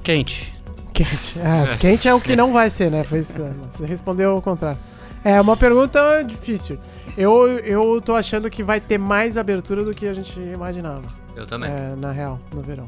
[0.04, 0.54] Quente.
[0.94, 1.40] Quente.
[1.40, 3.04] É, quente é o que não vai ser, né?
[3.04, 4.80] Foi isso, é, você respondeu ao contrário.
[5.24, 6.78] É uma pergunta difícil.
[7.17, 11.01] Eu, eu tô achando que vai ter mais abertura do que a gente imaginava.
[11.36, 11.69] Eu também.
[11.71, 12.88] É, na real, no verão.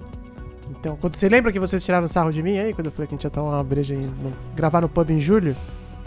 [0.70, 3.16] Então, quando, você lembra que vocês tiraram sarro de mim aí, quando eu falei que
[3.16, 5.56] a gente ia tomar uma breja no- gravar no pub em julho?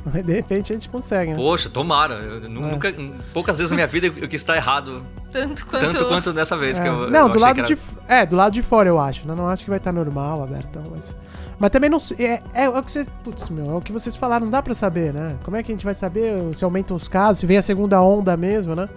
[0.25, 1.37] De repente a gente consegue, né?
[1.37, 2.15] Poxa, tomara.
[2.15, 2.49] Eu É.
[2.49, 2.93] nunca,
[3.33, 5.03] poucas vezes na minha vida eu quis estar errado.
[5.33, 5.83] Tanto quanto.
[5.87, 6.91] Tanto quanto dessa vez que É.
[6.91, 7.03] eu.
[7.05, 8.99] eu não, do achei lado que era- de f- é, do lado de fora eu
[8.99, 9.27] acho.
[9.27, 9.35] né?
[9.37, 11.15] Não acho que vai estar normal, abertão, mas
[11.63, 14.17] mas também não sei, é, é, o que vocês, putz, meu, é o que vocês
[14.17, 15.29] falaram, não dá pra saber, né?
[15.45, 18.03] Como é que a gente vai saber se aumentam os casos, se vem a segunda
[18.03, 18.89] onda mesmo, né?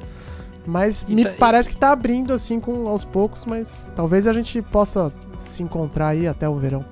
[0.65, 4.63] Mas me tá- parece que tá abrindo assim com aos poucos, mas talvez a gente
[4.63, 6.83] possa se encontrar aí até o verão.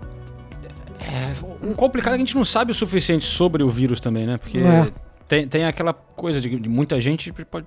[1.63, 4.37] O complicado é que a gente não sabe o suficiente sobre o vírus também, né?
[4.37, 4.91] Porque É.
[5.27, 7.31] tem, tem aquela coisa de, de muita gente.
[7.31, 7.65] Pode,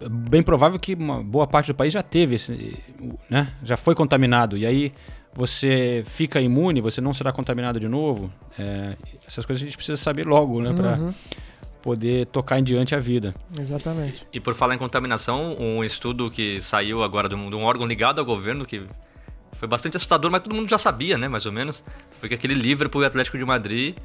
[0.00, 2.78] é bem provável que uma boa parte do país já teve esse.
[3.28, 3.48] né?
[3.64, 4.56] Já foi contaminado.
[4.56, 4.92] E aí
[5.34, 8.32] você fica imune, você não será contaminado de novo.
[8.58, 10.72] É, essas coisas a gente precisa saber logo, né?
[10.72, 11.14] Pra Uhum,
[11.82, 13.34] poder tocar em diante a vida.
[13.58, 14.26] exatamente.
[14.32, 17.86] E por falar em contaminação, um estudo que saiu agora de um, de um órgão
[17.86, 18.82] ligado ao governo, que
[19.52, 21.84] foi bastante assustador, mas todo mundo já sabia, né, mais ou menos,
[22.20, 23.96] foi que aquele Liverpool e Atlético de Madrid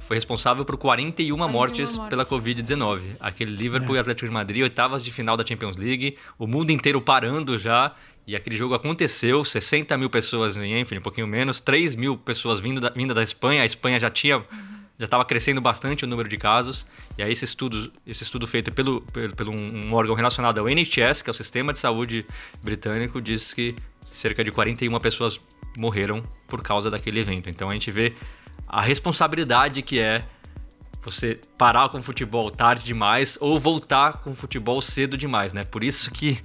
[0.00, 2.08] foi responsável por 41, 41 mortes mortes.
[2.10, 3.00] pela Covid-19.
[3.20, 7.00] Aquele Liverpool e Atlético de Madrid, oitavas de final da Champions League, o mundo inteiro
[7.00, 7.92] parando já,
[8.28, 12.60] e aquele jogo aconteceu, 60 mil pessoas em Enfield, um pouquinho menos, 3 mil pessoas
[12.60, 14.44] vindo da, da Espanha, a Espanha já tinha
[14.98, 16.86] já estava crescendo bastante o número de casos.
[17.16, 21.22] E aí esse estudo, esse estudo feito pelo, pelo, pelo um órgão relacionado ao NHS,
[21.22, 22.26] que é o Sistema de Saúde
[22.62, 23.74] Britânico, diz que
[24.10, 25.40] cerca de 41 pessoas
[25.78, 27.48] morreram por causa daquele evento.
[27.48, 28.12] Então a gente vê
[28.66, 30.26] a responsabilidade que é
[31.00, 35.64] você parar com o futebol tarde demais ou voltar com o futebol cedo demais, né?
[35.64, 36.42] Por isso que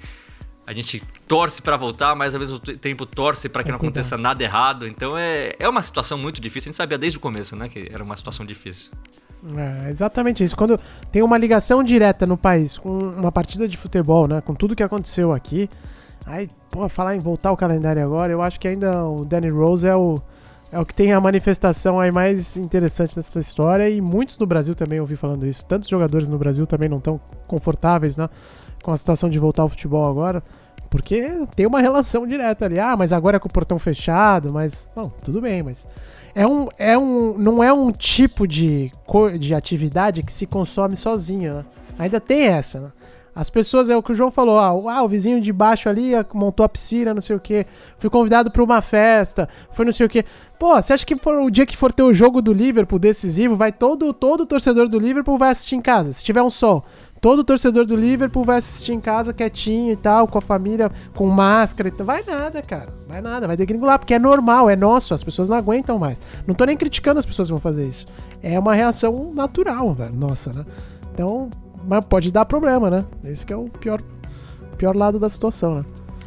[0.65, 4.17] a gente torce para voltar, mas ao mesmo te- tempo torce para que não aconteça
[4.17, 4.88] nada errado.
[4.88, 6.69] Então é, é uma situação muito difícil.
[6.69, 8.91] A gente sabia desde o começo, né, que era uma situação difícil.
[9.86, 10.56] É exatamente isso.
[10.56, 10.80] Quando
[11.12, 14.39] tem uma ligação direta no país com uma partida de futebol, né?
[14.39, 15.69] Com tudo que aconteceu aqui.
[16.26, 19.86] Aí, pô, falar em voltar o calendário agora, eu acho que ainda o Danny Rose
[19.86, 20.17] é o,
[20.71, 23.89] é o que tem a manifestação aí mais interessante dessa história.
[23.89, 25.65] E muitos no Brasil também ouvi falando isso.
[25.65, 28.30] Tantos jogadores no Brasil também não estão confortáveis, né?
[28.84, 30.43] Com a situação de voltar ao futebol agora.
[30.89, 32.80] Porque tem uma relação direta ali.
[32.80, 34.88] Ah, mas agora é com o portão fechado, mas.
[34.96, 35.88] Não, tudo bem, mas.
[36.36, 38.91] É um, é um, não é um tipo de,
[39.39, 41.65] de atividade que se consome sozinha, né?
[41.98, 42.91] Ainda tem essa, né?
[43.36, 46.13] As pessoas, é o que o João falou, ah, o- ah, vizinho de baixo ali
[46.13, 47.65] ah, montou a piscina, não sei o quê.
[47.98, 50.24] Fui convidado pra uma festa, foi não sei o quê.
[50.60, 53.56] Pô, você acha que for, o dia que for ter o jogo do Liverpool decisivo,
[53.56, 56.86] vai todo, todo torcedor do Liverpool vai assistir em casa, se tiver um sol.
[57.23, 61.25] Todo torcedor do Liverpool vai assistir em casa quietinho e tal, com a família, com
[61.25, 62.05] máscara e tal.
[62.05, 62.89] Vai nada, cara.
[63.07, 66.17] Vai nada, vai degringolar, porque é normal, é nosso, as pessoas não aguentam mais.
[66.45, 68.07] Não tô nem criticando as pessoas que vão fazer isso.
[68.41, 70.65] É uma reação natural, velho, nossa, né?
[71.13, 71.49] Então,
[71.88, 73.05] mas pode dar problema, né?
[73.23, 74.01] Esse que é o pior,
[74.77, 75.86] pior lado da situação, né?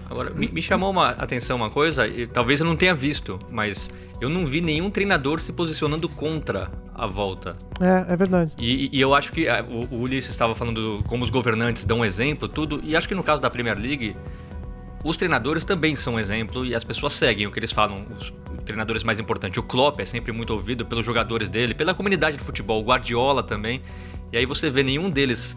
[0.09, 3.91] Agora, me, me chamou uma atenção uma coisa, e talvez eu não tenha visto, mas
[4.21, 7.57] eu não vi nenhum treinador se posicionando contra a volta.
[7.81, 8.53] É, é verdade.
[8.59, 12.05] E, e eu acho que ah, o, o Ulisses estava falando como os governantes dão
[12.05, 14.17] exemplo, tudo, e acho que no caso da Premier League,
[15.05, 17.97] os treinadores também são exemplo e as pessoas seguem o que eles falam.
[18.19, 18.33] Os
[18.65, 22.43] treinadores mais importantes, o Klopp é sempre muito ouvido pelos jogadores dele, pela comunidade de
[22.43, 23.81] futebol, o Guardiola também.
[24.33, 25.57] E aí você vê nenhum deles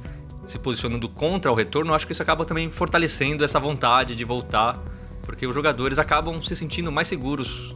[0.49, 4.77] se posicionando contra o retorno, acho que isso acaba também fortalecendo essa vontade de voltar,
[5.23, 7.75] porque os jogadores acabam se sentindo mais seguros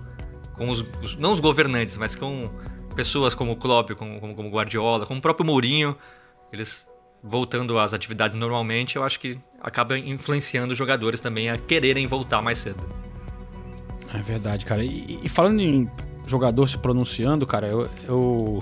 [0.53, 2.49] com os, os- não os governantes, mas com
[2.95, 5.95] pessoas como o Klopp, como, como, como Guardiola, como o próprio Mourinho,
[6.51, 6.87] eles
[7.23, 12.41] voltando às atividades normalmente, eu acho que acaba influenciando os jogadores também a quererem voltar
[12.41, 12.85] mais cedo.
[14.13, 14.83] É verdade, cara.
[14.83, 15.89] E, e falando em
[16.27, 18.59] jogador se pronunciando, cara, eu, eu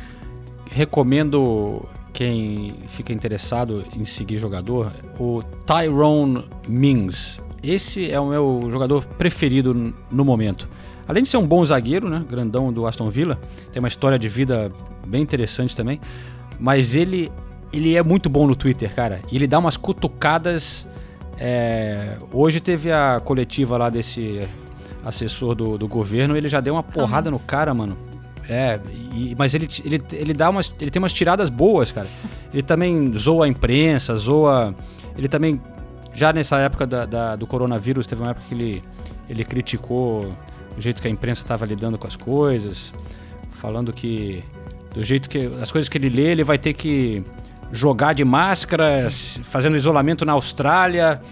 [0.70, 1.86] recomendo
[2.20, 7.40] quem fica interessado em seguir jogador, o Tyrone Mings.
[7.62, 10.68] Esse é o meu jogador preferido no momento.
[11.08, 13.40] Além de ser um bom zagueiro, né, grandão do Aston Villa,
[13.72, 14.70] tem uma história de vida
[15.06, 15.98] bem interessante também,
[16.58, 17.32] mas ele
[17.72, 19.22] ele é muito bom no Twitter, cara.
[19.32, 20.86] E ele dá umas cutucadas.
[21.38, 24.46] é, Hoje teve a coletiva lá desse
[25.02, 27.96] assessor do, do governo, ele já deu uma porrada no cara, mano.
[28.52, 28.80] É,
[29.14, 30.74] e- mas ele, ele, ele dá umas.
[30.80, 32.08] Ele tem umas tiradas boas, cara.
[32.52, 34.74] Ele também zoa a imprensa, zoa.
[35.16, 35.60] Ele também.
[36.12, 38.84] Já nessa época da, da- do coronavírus, teve uma época que ele,
[39.28, 40.34] ele criticou
[40.76, 42.92] o jeito que a imprensa estava lidando com as coisas,
[43.52, 44.40] falando que.
[44.92, 45.46] Do jeito que.
[45.62, 47.22] As coisas que ele lê, ele vai ter que
[47.70, 49.08] jogar de máscara,
[49.44, 51.22] fazendo isolamento na Austrália.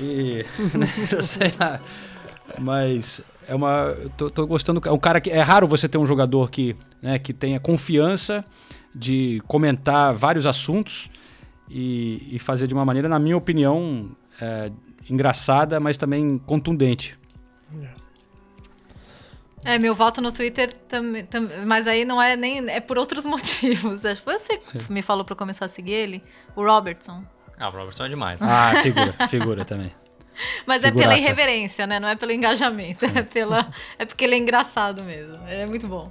[0.00, 0.44] E.
[0.76, 1.80] né, sei lá.
[2.58, 3.94] Mas é uma.
[4.00, 4.80] Eu tô, tô gostando.
[4.86, 5.30] É um cara que.
[5.30, 8.44] É raro você ter um jogador que, né, que tenha confiança
[8.94, 11.10] de comentar vários assuntos
[11.68, 14.70] e, e fazer de uma maneira, na minha opinião, é,
[15.10, 17.18] engraçada, mas também contundente.
[19.64, 23.24] É, meu voto no Twitter também, tam, mas aí não é nem é por outros
[23.26, 24.04] motivos.
[24.04, 26.22] Acho que Você que me falou pra eu começar a seguir ele,
[26.54, 27.24] o Robertson.
[27.58, 28.40] Ah, o Robertson é demais.
[28.42, 29.90] Ah, figura, figura também.
[30.66, 31.18] Mas é pela Figuraça.
[31.20, 32.00] irreverência, né?
[32.00, 35.34] Não é pelo engajamento, é pela é porque ele é engraçado mesmo.
[35.48, 36.10] Ele é muito bom.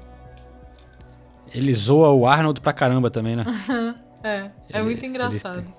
[1.53, 3.45] Ele zoa o Arnold pra caramba também, né?
[4.25, 5.62] É, é Ele- muito engraçado.
[5.63, 5.75] têm-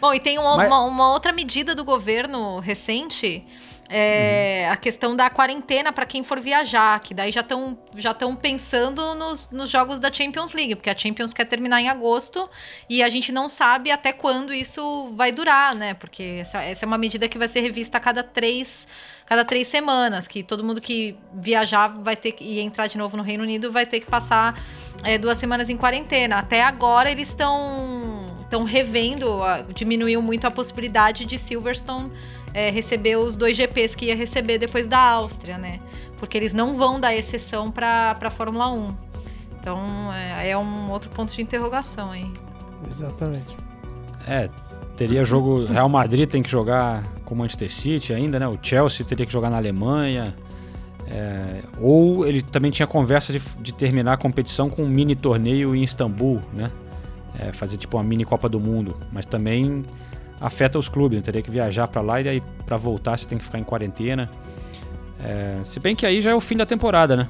[0.00, 3.46] Bom, e tem uma, Mas- uma- uma outra medida do governo recente,
[3.88, 8.34] é a questão da quarentena para quem for viajar, que daí já estão já tão
[8.34, 12.48] pensando nos, nos jogos da Champions League, porque a Champions quer terminar em agosto
[12.88, 15.94] e a gente não sabe até quando isso vai durar, né?
[15.94, 18.88] Porque essa, essa é uma medida que vai ser revista a cada três,
[19.26, 23.16] cada três semanas, que todo mundo que viajar vai ter que e entrar de novo
[23.16, 24.60] no Reino Unido vai ter que passar
[25.02, 26.36] é, duas semanas em quarentena.
[26.36, 28.23] Até agora eles estão
[28.54, 32.10] estão revendo, a- diminuiu muito a possibilidade de Silverstone
[32.52, 35.80] é, receber os dois GPs que ia receber depois da Áustria, né?
[36.18, 38.94] Porque eles não vão dar exceção para a Fórmula 1.
[39.58, 39.80] Então
[40.14, 42.30] é, é um outro ponto de interrogação aí.
[42.88, 43.56] Exatamente.
[44.26, 44.48] É,
[44.96, 45.64] teria jogo.
[45.64, 48.46] Real Madrid tem que jogar com o Manchester City ainda, né?
[48.46, 50.34] O Chelsea teria que jogar na Alemanha.
[51.06, 55.74] É, ou ele também tinha conversa de, de terminar a competição com um mini torneio
[55.74, 56.70] em Istambul, né?
[57.38, 58.96] É, fazer tipo uma mini Copa do Mundo.
[59.12, 59.84] Mas também
[60.40, 61.22] afeta os clubes, né?
[61.22, 64.30] teria que viajar pra lá e aí pra voltar você tem que ficar em quarentena.
[65.22, 67.26] É, se bem que aí já é o fim da temporada, né?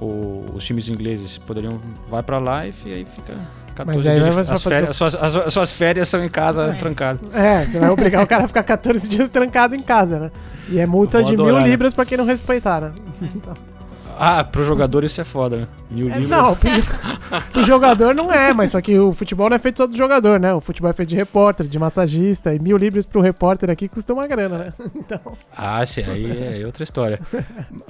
[0.00, 3.34] O- os times ingleses poderiam vai pra lá e aí fica
[3.74, 6.74] 14 Mas aí dias as, fazer férias, suas, as, as suas férias são em casa
[6.78, 7.20] trancado.
[7.32, 10.30] É, você vai obrigar o cara a ficar 14 dias trancado em casa, né?
[10.68, 11.68] E é multa Vou de adorar, mil né?
[11.68, 12.92] libras pra quem não respeitar, né?
[14.18, 15.68] Ah, pro jogador isso é foda, né?
[15.90, 16.28] Mil É, libras.
[16.30, 16.70] não, pro,
[17.52, 20.38] pro jogador não é, mas só que o futebol não é feito só do jogador,
[20.40, 20.52] né?
[20.54, 24.12] O futebol é feito de repórter, de massagista, e mil libras pro repórter aqui custa
[24.12, 24.72] uma grana, né?
[24.94, 25.20] Então,
[25.56, 27.18] Ah, sim, aí é outra história.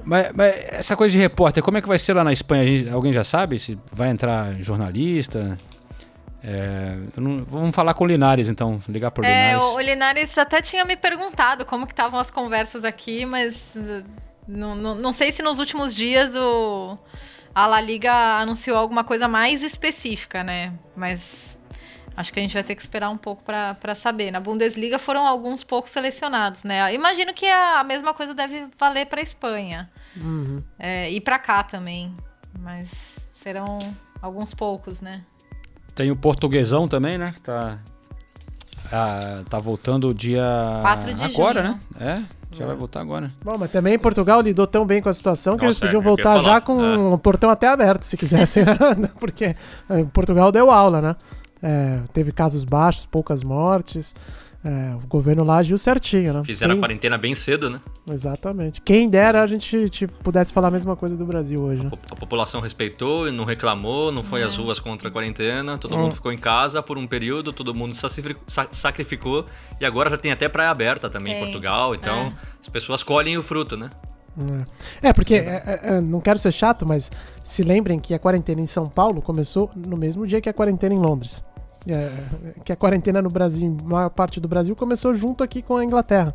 [0.05, 2.63] mas, mas essa coisa de repórter, como é que vai ser lá na Espanha?
[2.63, 5.57] A gente- alguém já sabe se vai entrar jornalista?
[6.47, 9.63] É, não- vamos falar com o Linares, então, ligar pro É, Linares.
[9.65, 13.75] o, o Linares até tinha me perguntado como que estavam as conversas aqui, mas
[14.47, 16.99] não, não, não sei se nos últimos dias o,
[17.55, 20.73] a La Liga anunciou alguma coisa mais específica, né?
[20.97, 21.59] Mas
[22.17, 24.31] acho que a gente vai ter que esperar um pouco para saber.
[24.31, 26.95] Na Bundesliga foram alguns poucos selecionados, né?
[26.95, 29.91] Imagino que a, a mesma coisa deve valer para Espanha
[30.79, 32.15] É, e para cá também,
[32.59, 33.79] mas serão
[34.23, 35.23] alguns poucos, né?
[35.95, 37.33] Tem o portuguesão também, né?
[37.33, 37.79] que Tá,
[38.93, 40.43] ah, tá voltando o dia.
[40.83, 41.81] 4 de agora, junho.
[41.99, 42.27] né?
[42.31, 43.31] É, já vai voltar agora.
[43.45, 46.05] bom, mas também Portugal lidou tão bem com a situação que Nossa, eles podiam é,
[46.05, 48.65] eu ia voltar já com o portão até aberto, se quisessem,
[49.19, 49.55] porque
[49.89, 51.17] é, Portugal deu aula, né?
[51.63, 54.15] É, teve casos baixos, poucas mortes.
[54.65, 56.43] É, o governo lá agiu certinho, né?
[56.45, 57.81] Fizeram a Quem- quarentena bem cedo, né?
[58.11, 58.81] Exatamente.
[58.81, 61.91] Quem dera a gente tipo, pudesse falar a mesma coisa do Brasil hoje, né?
[61.91, 66.15] Po- A população respeitou, não reclamou, não foi às ruas contra a quarentena, todo mundo
[66.15, 69.45] ficou em casa por um período, todo mundo sacrifi- sa- sacrificou
[69.81, 73.43] e agora já tem até praia aberta também em Portugal, então as pessoas colhem o
[73.43, 73.91] fruto, né?
[75.01, 77.11] É, porque é, é, é, não quero ser chato, mas
[77.45, 80.93] se lembrem que a quarentena em São Paulo começou no mesmo dia que a quarentena
[80.95, 81.45] em Londres.
[81.87, 82.11] É,
[82.65, 86.35] que a quarentena no Brasil, maior parte do Brasil, começou junto aqui com a Inglaterra.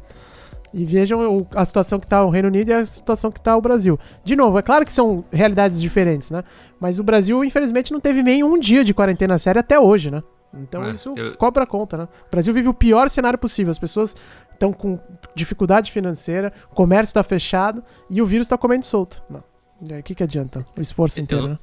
[0.71, 3.61] E vejam a situação que está o Reino Unido e a situação que está o
[3.61, 3.97] Brasil.
[4.23, 6.43] De novo, é claro que são realidades diferentes, né?
[6.79, 10.21] Mas o Brasil, infelizmente, não teve nem um dia de quarentena séria até hoje, né?
[10.53, 12.03] Então É, isso eu- cobra conta, né?
[12.27, 13.71] O Brasil vive o pior cenário possível.
[13.71, 14.15] As pessoas
[14.51, 14.99] estão com
[15.33, 19.23] dificuldade financeira, o comércio está fechado e o vírus está comendo solto.
[19.27, 19.43] Não.
[19.81, 21.59] O que, que adianta o esforço inteiro, Eu- né?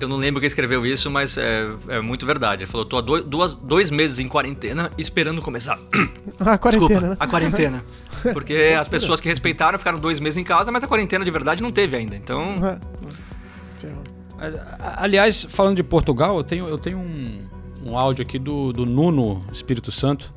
[0.00, 2.64] Eu não lembro quem escreveu isso, mas é, é muito verdade.
[2.64, 5.78] Ele falou, tô há dois, duas- dois meses em quarentena esperando começar.
[6.40, 7.16] A quarentena, Desculpa, né?
[7.18, 7.84] a quarentena.
[8.32, 11.62] Porque as pessoas que respeitaram ficaram dois meses em casa, mas a quarentena de verdade
[11.62, 12.16] não teve ainda.
[12.16, 12.58] Então,
[14.96, 17.44] aliás, falando de Portugal, eu tenho, eu tenho um,
[17.84, 20.32] um áudio aqui do, do Nuno Espírito Santo.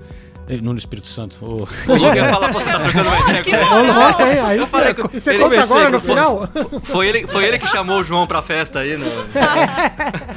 [0.49, 1.43] Eh, Nuno Espírito Santo.
[1.43, 3.91] o- eu ia falar, pô, você tá trocando uma ideia com ele.
[3.91, 4.39] Louco, hein?
[4.45, 6.49] Aí você, com- você ele conta agora no final?
[6.83, 9.07] Foi ele, foi ele que chamou o João pra festa aí, né?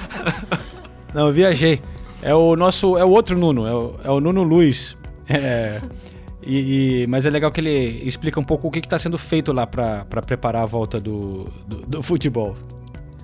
[1.14, 1.81] Não, eu viajei.
[2.23, 2.96] É o nosso.
[2.99, 4.96] É o outro Nuno, é o, é o Nuno Luiz.
[5.29, 5.81] É,
[6.42, 9.53] e, e- mas é legal que ele explica um pouco o que está sendo feito
[9.53, 12.57] lá para preparar a volta do, do, do futebol.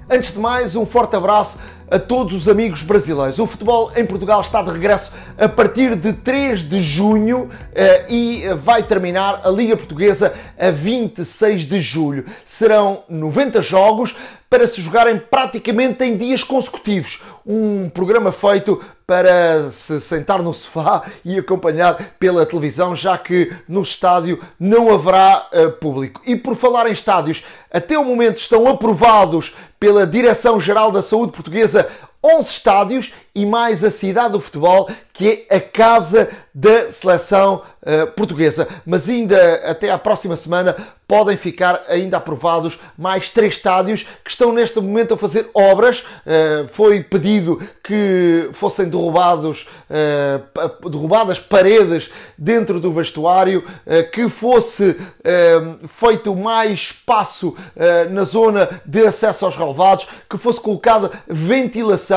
[0.08, 1.58] Antes de mais, um forte abraço
[1.90, 3.40] a todos os amigos brasileiros.
[3.40, 8.44] O futebol em Portugal está de regresso a partir de 3 de junho eh, e
[8.62, 12.24] vai terminar a Liga Portuguesa a 26 de julho.
[12.44, 14.16] Serão 90 jogos
[14.48, 17.20] para se jogarem praticamente em dias consecutivos.
[17.44, 23.82] Um programa feito para se sentar no sofá e acompanhar pela televisão, já que no
[23.82, 26.20] estádio não haverá uh, público.
[26.26, 31.88] E por falar em estádios, até o momento estão aprovados pela Direção-Geral da Saúde Portuguesa
[32.26, 38.06] 11 estádios e mais a cidade do futebol, que é a casa da seleção uh,
[38.12, 38.66] portuguesa.
[38.86, 39.36] Mas ainda
[39.70, 40.74] até à próxima semana
[41.06, 46.00] podem ficar ainda aprovados mais três estádios que estão neste momento a fazer obras.
[46.00, 53.64] Uh, foi pedido que fossem derrubados, uh, derrubadas paredes dentro do vestuário,
[54.12, 54.96] que fosse
[55.88, 57.56] feito mais espaço
[58.10, 62.15] na zona de acesso aos relevados, que fosse colocada ventilação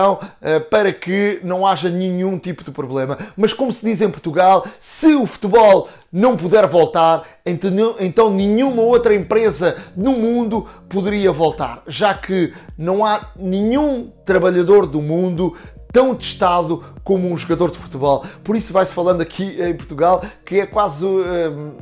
[0.70, 3.18] para que não haja nenhum tipo de problema.
[3.36, 9.14] Mas como se diz em Portugal, se o futebol não puder voltar, então nenhuma outra
[9.14, 15.56] empresa no mundo poderia voltar, já que não há nenhum trabalhador do mundo
[15.92, 18.26] tão testado como um jogador de futebol.
[18.44, 21.06] Por isso vai-se falando aqui em Portugal que é quase.
[21.06, 21.74] Hum,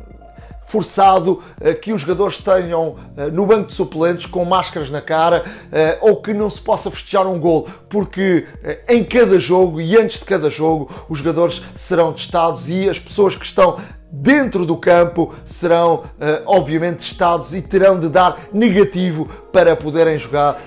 [0.67, 5.43] forçado uh, que os jogadores tenham uh, no banco de suplentes com máscaras na cara
[5.45, 8.45] uh, ou que não se possa festejar um gol, porque
[8.87, 13.35] em cada jogo e antes de cada jogo os jogadores serão testados e as pessoas
[13.35, 13.77] que estão
[14.11, 16.03] dentro do campo serão
[16.45, 20.61] obviamente testados e terão de dar negativo para poderem jogar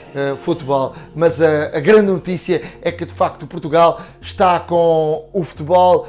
[0.45, 0.95] futebol.
[1.15, 6.09] Mas a, grande notícia é que de facto Portugal está com o futebol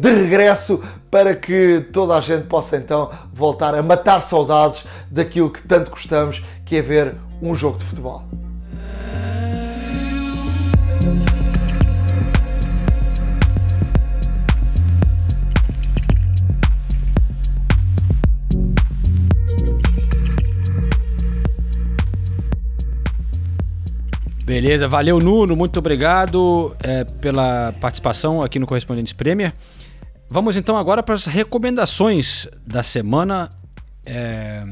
[0.00, 5.62] de regresso para que toda a gente possa então voltar a matar saudades daquilo que
[5.62, 8.24] tanto gostamos, que é ver um jogo de futebol.
[24.50, 29.54] Beleza, valeu Nuno, muito obrigado é, pela participação aqui no Correspondentes Premier.
[30.28, 33.48] Vamos então agora para as recomendações da semana.
[34.04, 34.64] É,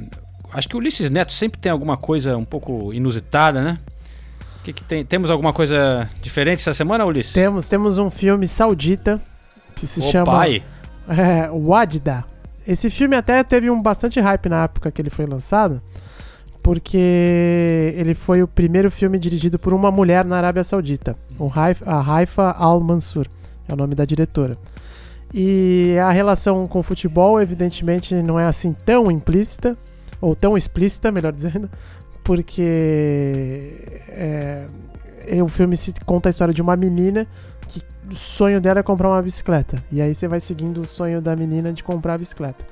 [0.51, 3.79] acho que o Ulisses Neto sempre tem alguma coisa um pouco inusitada, né?
[4.65, 5.05] Que que tem?
[5.05, 7.33] Temos alguma coisa diferente essa semana, Ulisses?
[7.33, 9.23] Temos, temos um filme saudita
[9.77, 10.61] que se chama pai.
[11.09, 12.25] É, Wadda.
[12.67, 15.81] Esse filme até teve um bastante hype na época que ele foi lançado
[16.69, 21.17] porque ele foi o primeiro filme dirigido por uma mulher na Arábia Saudita,
[21.87, 23.27] a Haifa Al-Mansur,
[23.67, 24.55] é o nome da diretora.
[25.33, 29.79] E a relação com o futebol, evidentemente, não é assim tão implícita,
[30.21, 31.71] ou tão explícita, melhor dizendo,
[32.23, 34.67] porque é,
[35.43, 37.27] o filme se conta a história de uma menina
[37.67, 39.83] que o sonho dela é comprar uma bicicleta.
[39.91, 42.63] E aí você vai seguindo o sonho da menina de comprar a bicicleta.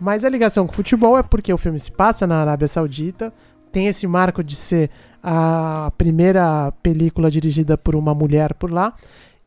[0.00, 3.32] Mas a ligação com o futebol é porque o filme se passa na Arábia Saudita,
[3.72, 4.90] tem esse marco de ser
[5.22, 8.94] a primeira película dirigida por uma mulher por lá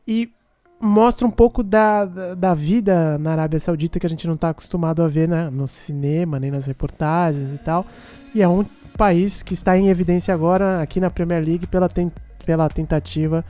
[0.06, 0.30] e
[0.80, 5.02] mostra um pouco da, da, vida na Arábia Saudita que a gente não está acostumado
[5.02, 7.86] a ver né, no cinema, nem nas reportagens e tal.
[8.34, 8.64] E é um
[8.96, 12.10] país que está em evidência agora aqui na Premier League pela, ten,
[12.44, 13.44] pela tentativa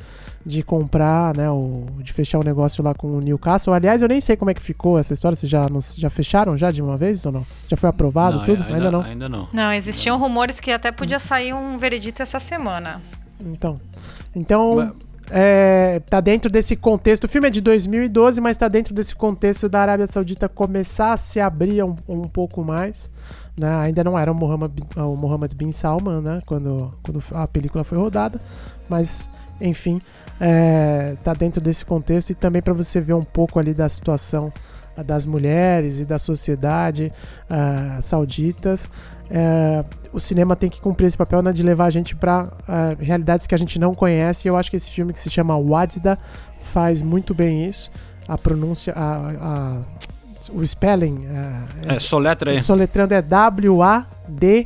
[0.44, 3.74] de comprar, né, o, de fechar o negócio lá com o Newcastle.
[3.74, 5.36] Aliás, eu nem sei como é que ficou essa história.
[5.36, 5.66] Vocês já,
[5.96, 7.46] já fecharam já de uma vez ou não?
[7.68, 8.62] Já foi aprovado não, tudo?
[8.62, 9.02] Ainda, ainda, não.
[9.02, 9.48] Ainda não.
[9.52, 13.02] Não, existiam rumores que até podia sair um veredito essa semana.
[13.44, 13.78] Então,
[14.34, 14.94] então
[15.30, 17.24] é, tá dentro desse contexto.
[17.24, 21.16] O filme é de 2012, mas tá dentro desse contexto da Arábia Saudita começar a
[21.16, 23.10] se abrir um, um pouco mais.
[23.58, 23.72] Né?
[23.80, 26.40] Ainda não era o Mohammed, o Mohammed bin Salman, né?
[26.46, 28.40] Quando, quando a película foi rodada,
[28.88, 29.28] mas
[29.60, 29.98] enfim,
[30.40, 34.52] é, tá dentro desse contexto e também para você ver um pouco ali da situação
[34.96, 37.12] ah, das mulheres e da sociedade
[37.48, 38.90] uh, sauditas.
[39.30, 42.48] Uh, o cinema tem que cumprir esse papel né, de levar a gente para uh,
[42.66, 44.46] ah, realidades que a gente não conhece.
[44.46, 46.18] E eu acho que esse filme que se chama Wadda
[46.60, 47.90] faz muito bem isso.
[48.26, 49.80] A pronúncia, a, a
[50.52, 51.26] o spelling.
[51.86, 52.58] é, é soletra aí.
[52.58, 54.64] Soletrando é W-A-D-J-D-A.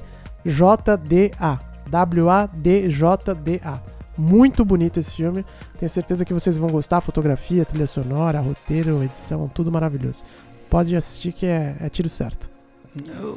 [1.91, 3.94] W-A-D-J-D-A.
[4.17, 5.45] Muito bonito esse filme.
[5.79, 7.01] Tenho certeza que vocês vão gostar.
[7.01, 10.23] Fotografia, trilha sonora, roteiro, edição, tudo maravilhoso.
[10.71, 12.49] Pode assistir que é, é tiro certo.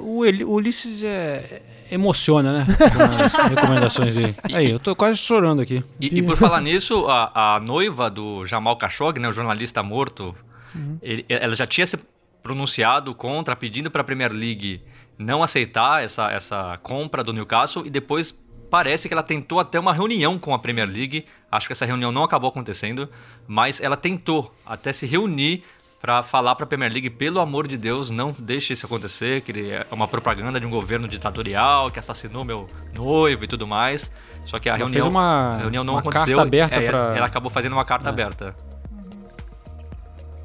[0.01, 2.67] O, o Ulisses é, emociona, né?
[2.77, 4.35] Com as recomendações dele.
[4.53, 5.83] Aí, eu tô quase chorando aqui.
[5.99, 10.35] E, e por falar nisso, a, a, noiva do Jamal Khashoggi, né, o jornalista morto,
[10.75, 10.99] uhum.
[11.01, 11.97] ele, ela já tinha se
[12.43, 14.81] pronunciado contra, pedindo para a Premier League
[15.17, 18.33] não aceitar essa, essa compra do Newcastle e depois
[18.69, 21.25] Parece que ela tentou até uma reunião com a Premier League.
[21.51, 23.09] Acho que essa reunião não acabou acontecendo,
[23.47, 25.63] mas ela tentou até se reunir
[25.99, 29.71] para falar para a Premier League, pelo amor de Deus, não deixe isso acontecer, que
[29.71, 34.11] é uma propaganda de um governo ditatorial que assassinou meu noivo e tudo mais.
[34.43, 36.35] Só que a Ela reunião, uma- a reunião não uma aconteceu.
[36.37, 38.11] carta aberta É, pra- Ela acabou fazendo uma carta É.
[38.11, 38.55] aberta.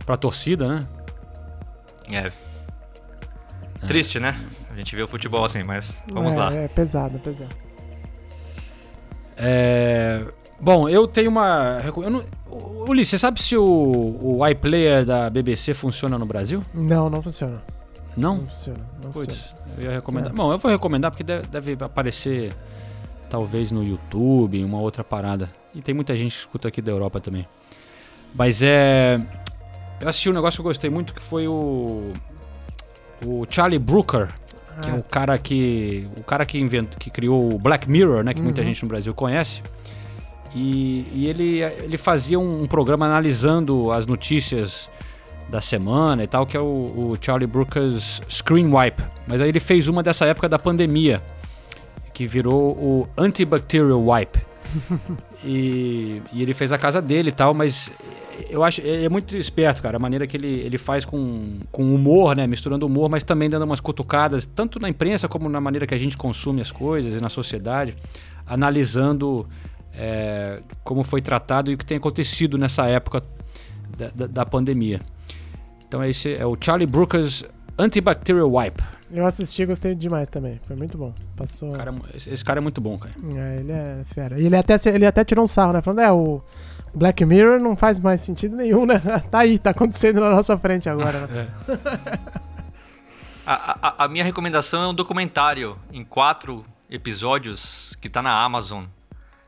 [0.06, 0.88] Pra torcida, né?
[2.10, 2.32] É.
[3.86, 4.34] Triste, né?
[4.70, 6.54] A gente vê o futebol assim, mas vamos é, lá.
[6.54, 7.54] É pesado, é pesado.
[9.42, 10.24] É,
[10.62, 11.80] Bom, eu tenho uma.
[11.96, 12.24] Eu não...
[12.86, 16.62] Ulisses, você sabe se o, o iPlayer da BBC funciona no Brasil?
[16.72, 17.60] Não, não funciona.
[18.16, 18.36] Não?
[18.36, 18.86] Não funciona.
[19.02, 19.62] Não Putz, funciona.
[19.76, 20.30] eu ia recomendar.
[20.30, 20.34] É.
[20.36, 22.54] Bom, eu vou recomendar porque deve, deve aparecer
[23.28, 25.48] talvez no YouTube, em uma outra parada.
[25.74, 27.44] E tem muita gente que escuta aqui da Europa também.
[28.32, 29.18] Mas é.
[30.00, 32.12] Eu assisti um negócio que eu gostei muito que foi o.
[33.26, 34.28] O Charlie Brooker,
[34.80, 36.08] que é o cara que.
[36.18, 38.32] O cara que inventou, que criou o Black Mirror, né?
[38.32, 38.66] Que muita Uhum.
[38.68, 39.62] gente no Brasil conhece.
[40.54, 44.90] E, e ele, ele fazia um, programa analisando as notícias
[45.48, 49.02] da semana e tal, que é o, o Charlie Brooker's Screen Wipe.
[49.26, 51.20] Mas aí ele fez uma dessa época da pandemia,
[52.12, 54.40] que virou o Antibacterial Wipe.
[55.44, 57.90] e, e ele fez a casa dele e tal, mas
[58.48, 62.36] eu acho é muito esperto, cara, a maneira que ele, ele faz com, com humor,
[62.36, 62.46] né?
[62.46, 65.98] Misturando humor, mas também dando umas cutucadas, tanto na imprensa como na maneira que a
[65.98, 67.94] gente consome as coisas e na sociedade,
[68.46, 69.46] analisando
[69.94, 73.22] é, como foi tratado e o que tem acontecido nessa época
[73.96, 75.00] da, da, da pandemia.
[75.86, 77.44] Então esse é o Charlie Brooker's
[77.78, 78.82] Antibacterial Wipe.
[79.10, 80.58] Eu assisti e gostei demais também.
[80.62, 81.12] Foi muito bom.
[81.36, 81.70] Passou.
[81.72, 83.14] Cara, esse, cara é muito bom, cara.
[83.36, 84.40] É, ele é fera.
[84.40, 85.82] E ele até, ele até tirou um sarro, né?
[85.82, 86.40] Falando, é, o
[86.94, 89.00] Black Mirror não faz mais sentido nenhum, né?
[89.30, 91.48] Tá aí, tá acontecendo na nossa frente agora, né?
[93.46, 98.84] A, a- a minha recomendação é um documentário em quatro episódios que tá na Amazon.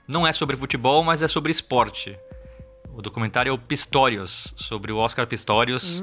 [0.07, 2.16] Não é sobre futebol, mas é sobre esporte.
[2.97, 6.03] O documentário é o Pistorius, sobre o Oscar Pistorius.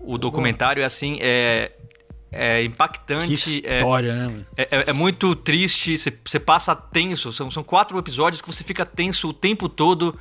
[0.00, 1.72] o documentário é assim, é,
[2.32, 3.26] é impactante.
[3.60, 4.24] Que é- história, né?
[4.24, 4.46] mano?
[4.56, 7.32] é, é- é muito triste, você- você passa tenso.
[7.32, 10.18] São, são quatro episódios que você fica tenso o tempo todo.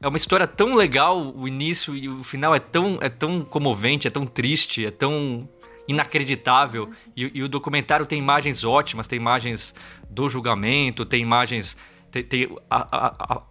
[0.00, 4.06] É uma história tão legal, o início e o final é tão, é tão comovente,
[4.06, 5.48] é tão triste, é tão
[5.88, 6.90] inacreditável.
[7.16, 9.74] E, e o documentário tem imagens ótimas, tem imagens
[10.10, 11.76] do julgamento, tem imagens.
[12.10, 13.42] Tem, tem a- a- a-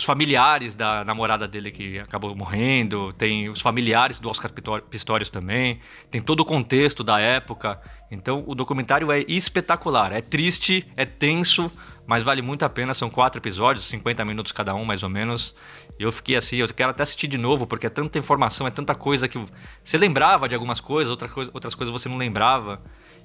[0.00, 5.28] os familiares da namorada dele que acabou morrendo, tem os familiares do Oscar Pistor- Pistorius
[5.28, 5.78] também,
[6.10, 7.78] tem todo o contexto da época.
[8.10, 11.70] Então o documentário é espetacular, é triste, é tenso,
[12.06, 12.94] mas vale muito a pena.
[12.94, 15.54] São quatro episódios, 50 minutos cada um, mais ou menos.
[15.98, 18.70] E eu fiquei assim, eu quero até assistir de novo, porque é tanta informação, é
[18.70, 19.38] tanta coisa que
[19.84, 22.80] você lembrava de algumas coisas, outra coisa, outras coisas você não lembrava.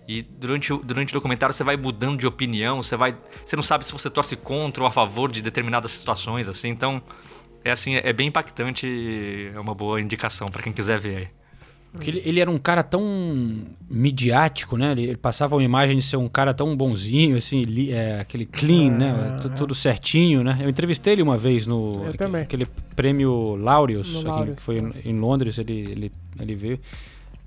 [0.07, 3.15] E durante o, durante o documentário você vai mudando de opinião, você vai.
[3.43, 6.69] Você não sabe se você torce contra ou a favor de determinadas situações, assim.
[6.69, 7.01] Então,
[7.63, 11.27] é assim, é bem impactante e é uma boa indicação para quem quiser ver aí.
[11.91, 13.01] Porque ele, ele era um cara tão
[13.89, 14.91] midiático, né?
[14.91, 18.45] Ele, ele passava uma imagem de ser um cara tão bonzinho, assim, li- é, aquele
[18.45, 19.37] clean, né?
[19.41, 20.57] Tu- Tudo certinho, né?
[20.61, 22.41] Eu entrevistei ele uma vez no Eu aque- também.
[22.41, 26.79] aquele prêmio Laureus, No aqui, Laureus, que foi em, em Londres, ele, ele, ele veio.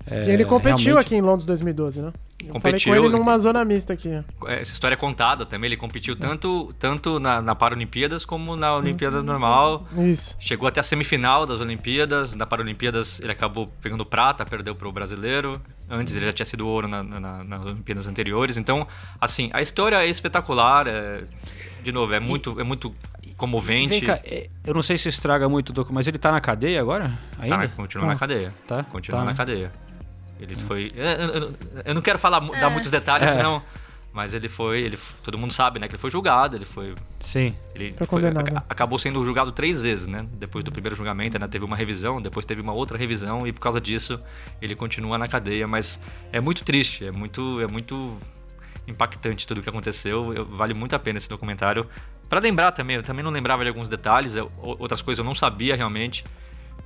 [0.05, 2.07] É, e ele competiu realmente- aqui em Londres 2012, né?
[2.07, 2.13] Eu
[2.47, 4.09] falei Competiu, com ele numa zona mista aqui.
[4.47, 9.21] Essa história é contada também, ele competiu tanto, tanto na, na Paralimpíadas como na Olimpíada
[9.21, 9.85] normal.
[9.97, 10.35] Isso.
[10.39, 12.33] Chegou até a semifinal das Olimpíadas.
[12.33, 15.61] Na Paralimpíadas ele acabou pegando prata, perdeu para o brasileiro.
[15.89, 18.55] Antes ele já tinha sido ouro na- na- nas Olimpíadas anteriores.
[18.57, 18.87] Então,
[19.19, 20.87] assim, a história é espetacular.
[20.87, 21.23] é-
[21.83, 22.91] de novo, é muito, é muito
[23.37, 23.89] comovente.
[23.91, 26.41] Vem cá, é, eu não sei se estraga muito o documento, mas ele tá na
[26.41, 27.17] cadeia agora?
[27.37, 27.57] Ainda?
[27.57, 28.13] Tá, continua Tá.
[28.13, 28.53] na cadeia.
[28.67, 29.37] Tá, Continua tá, na né?
[29.37, 29.71] cadeia.
[30.39, 30.91] Ele foi.
[30.95, 31.53] Eu, eu-
[31.85, 33.35] eu não quero falar, mu- dar muitos detalhes, É.
[33.35, 33.61] senão.
[34.11, 34.79] Mas ele foi.
[34.81, 35.87] Ele, todo mundo sabe, né?
[35.87, 36.95] Que ele foi julgado, ele foi.
[37.19, 37.53] Sim.
[37.75, 40.25] Ele Foi aca- acabou sendo julgado três vezes, né?
[40.33, 41.47] Depois do primeiro julgamento, né?
[41.47, 44.17] teve uma revisão, depois teve uma outra revisão e por causa disso
[44.59, 45.67] ele continua na cadeia.
[45.67, 45.99] Mas
[46.31, 48.17] é muito triste, é muito, é muito
[48.87, 50.33] impactante tudo o que aconteceu.
[50.33, 51.85] Eu- vale muito a pena esse documentário.
[52.27, 55.35] Pra lembrar também, eu também não lembrava de alguns detalhes, eu- outras coisas eu não
[55.35, 56.23] sabia realmente.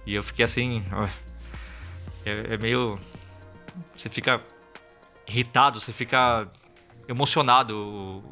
[0.06, 0.84] E eu fiquei assim.
[2.26, 2.99] É, é meio.
[3.93, 4.41] Você fica
[5.28, 6.47] irritado, você fica
[7.07, 8.24] emocionado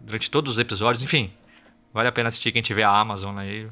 [0.00, 1.02] durante todos os episódios.
[1.02, 1.30] Enfim,
[1.92, 2.52] vale a pena assistir.
[2.52, 3.68] Quem tiver a Amazon aí,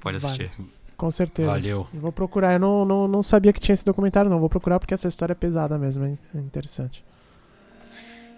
[0.00, 0.34] pode Vale.
[0.34, 0.50] assistir.
[0.96, 1.50] Com certeza.
[1.50, 1.88] Valeu.
[1.92, 2.52] Eu Vou procurar.
[2.52, 4.38] Eu não, não, não sabia que tinha esse documentário, não.
[4.38, 6.04] Vou procurar porque essa história é pesada mesmo.
[6.04, 7.04] É é interessante.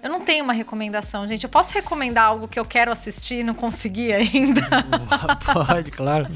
[0.03, 1.45] Eu não tenho uma recomendação, gente.
[1.45, 4.63] Eu posso recomendar algo que eu quero assistir e não consegui ainda?
[5.53, 6.29] Pode, claro.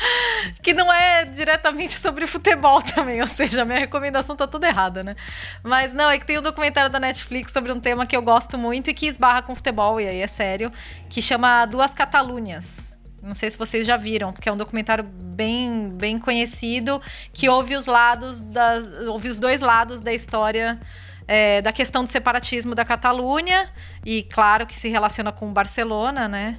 [0.62, 5.16] que não é diretamente sobre futebol também, ou seja, minha recomendação tá toda errada, né?
[5.62, 8.56] Mas não, é que tem um documentário da Netflix sobre um tema que eu gosto
[8.58, 10.72] muito e que esbarra com futebol, e aí é sério,
[11.08, 12.96] que chama Duas Catalunhas.
[13.22, 17.74] Não sei se vocês já viram, porque é um documentário bem, bem conhecido que ouve
[17.74, 20.78] os lados das, ouve os dois lados da história
[21.26, 23.70] é, da questão do separatismo da Catalunha
[24.04, 26.56] e claro que se relaciona com Barcelona, né?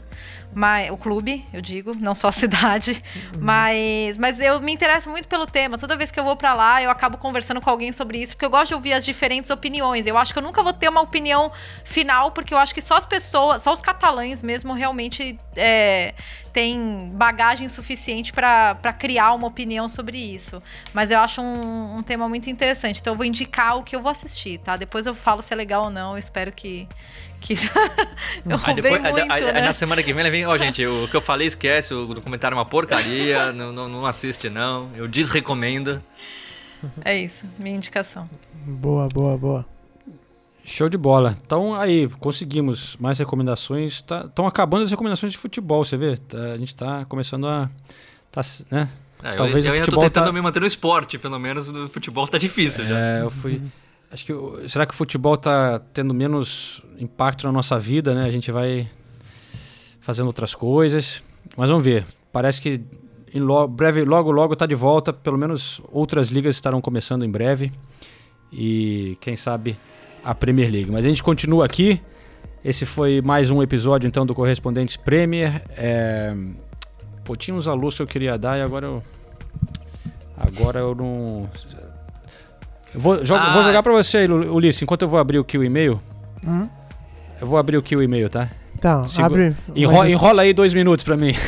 [0.53, 3.03] Mas, o clube, eu digo, não só a cidade.
[3.39, 5.77] Mas, mas eu me interesso muito pelo tema.
[5.77, 8.45] Toda vez que eu vou para lá, eu acabo conversando com alguém sobre isso, porque
[8.45, 10.07] eu gosto de ouvir as diferentes opiniões.
[10.07, 11.51] Eu acho que eu nunca vou ter uma opinião
[11.83, 16.13] final, porque eu acho que só as pessoas, só os catalães mesmo realmente é,
[16.51, 20.61] têm bagagem suficiente para criar uma opinião sobre isso.
[20.93, 22.99] Mas eu acho um, um tema muito interessante.
[22.99, 24.75] Então eu vou indicar o que eu vou assistir, tá?
[24.75, 26.11] Depois eu falo se é legal ou não.
[26.13, 26.87] Eu espero que
[27.39, 27.53] que
[28.49, 29.61] eu Aí, depois, roubei muito, aí- aí né?
[29.61, 32.55] na semana que vem ele vem, ó, gente, o que eu falei esquece, o documentário
[32.55, 36.01] é uma porcaria, não, não, não assiste não, eu desrecomendo.
[37.03, 38.29] É isso, minha indicação.
[38.65, 39.65] Boa, boa, boa.
[40.63, 41.35] Show de bola.
[41.45, 43.93] Então aí, conseguimos mais recomendações.
[44.27, 46.17] Estão acabando as recomendações de futebol, você vê?
[46.17, 47.69] Tá- a gente tá começando a.
[48.29, 48.89] Tá, né?
[49.23, 51.39] É, eu- Talvez eu, o ainda tô futebol tentando tá- me manter no esporte, pelo
[51.39, 52.97] menos no futebol tá difícil já.
[52.99, 53.61] É, eu fui.
[54.11, 54.33] Acho que.
[54.33, 58.25] o- Será que o futebol tá tendo menos impacto na nossa vida, né?
[58.25, 58.87] A gente vai
[60.07, 61.21] fazendo outras coisas.
[61.57, 62.05] Mas vamos ver.
[62.31, 62.79] Parece que
[63.33, 65.11] em lo- breve, logo, logo tá de volta.
[65.11, 67.73] Pelo menos outras ligas estarão começando em breve.
[68.51, 69.77] E quem sabe
[70.23, 70.89] a Premier League.
[70.89, 72.01] Mas a gente continua aqui.
[72.63, 75.61] Esse foi mais um episódio então do Correspondentes Premier.
[75.75, 76.33] É...
[77.25, 79.03] Pô, tinha uns alôs que eu queria dar e agora eu.
[80.37, 81.49] Agora eu não.
[82.93, 83.53] Eu vou, jo- Ah.
[83.53, 86.01] vou jogar pra você, aí, Ulisses, enquanto eu vou abrir aqui o e-mail.
[86.45, 86.65] Hum?
[87.41, 88.49] Eu vou abrir aqui o e-mail, tá?
[88.77, 89.55] Então, Segu- abre.
[89.75, 91.33] Enro- mas- enrola aí dois minutos pra mim.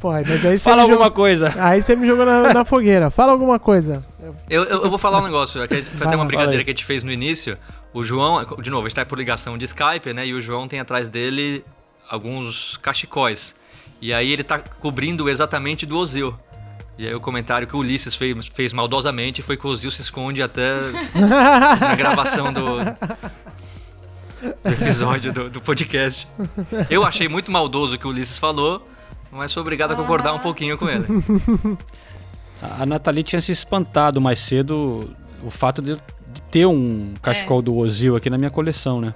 [0.00, 1.54] Pô, aí, mas aí você Fala alguma jogou- coisa.
[1.58, 3.08] Aí você me jogou na, na fogueira.
[3.10, 4.04] Fala alguma coisa.
[4.50, 6.72] Eu, eu, eu vou falar um negócio, que foi Vai até uma brincadeira que a
[6.74, 7.56] gente fez no início.
[7.94, 10.26] O João, de novo, a gente tá por ligação de Skype, né?
[10.26, 11.62] E o João tem atrás dele
[12.10, 13.54] alguns cachecóis.
[14.00, 16.36] E aí ele tá cobrindo exatamente do Ozil.
[16.98, 20.02] E aí o comentário que o Ulisses fez, fez maldosamente foi que o Ozil se
[20.02, 20.72] esconde até
[21.14, 22.78] na gravação do,
[24.42, 26.26] do episódio do, do podcast.
[26.90, 28.82] Eu achei muito maldoso o que o Ulisses falou,
[29.30, 31.06] mas sou obrigado a concordar um pouquinho com ele.
[32.78, 37.74] A Nathalie tinha se espantado mais cedo o fato de, de ter um cachecol do
[37.74, 39.12] Ozil aqui na minha coleção, né?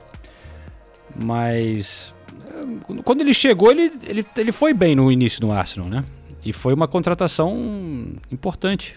[1.15, 2.13] Mas
[2.49, 6.05] eh, quando ele chegou, ele, ele, ele foi bem no início do Arsenal, né?
[6.45, 7.57] E foi uma contratação
[8.33, 8.97] importante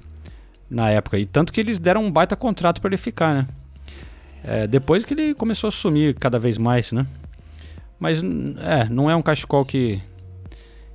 [0.69, 1.17] na época.
[1.19, 3.47] E tanto que eles deram um baita contrato para ele ficar, né?
[4.43, 7.05] É, depois que ele começou a sumir cada vez mais, né?
[7.99, 10.01] Mas é, não é um cachecol que,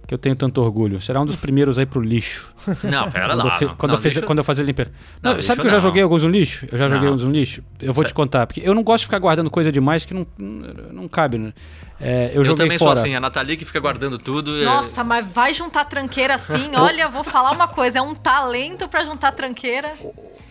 [0.06, 1.00] que eu tenho tanto orgulho.
[1.00, 2.52] Será um dos primeiros aí pro lixo.
[2.84, 3.44] Não, pera Quando, lá.
[3.54, 4.90] eu, fe- não, quando, não, eu deixa- quando eu fazia limpeza.
[5.22, 6.66] Não, Não, sabe que eu já joguei alguns no lixo?
[6.70, 7.14] Eu já joguei Não.
[7.16, 7.62] uns no lixo.
[7.80, 10.14] Eu vou Cê- te contar, porque eu não gosto de ficar guardando coisa demais que
[10.14, 11.52] não, não cabe, né?
[12.00, 12.96] É, eu, Eu, também fora.
[12.96, 14.60] sou assim, a Nathalie que fica guardando tudo.
[14.60, 16.70] é- Nossa, mas vai juntar tranqueira assim?
[16.76, 19.92] Olha, vou falar uma coisa, é um talento pra juntar tranqueira.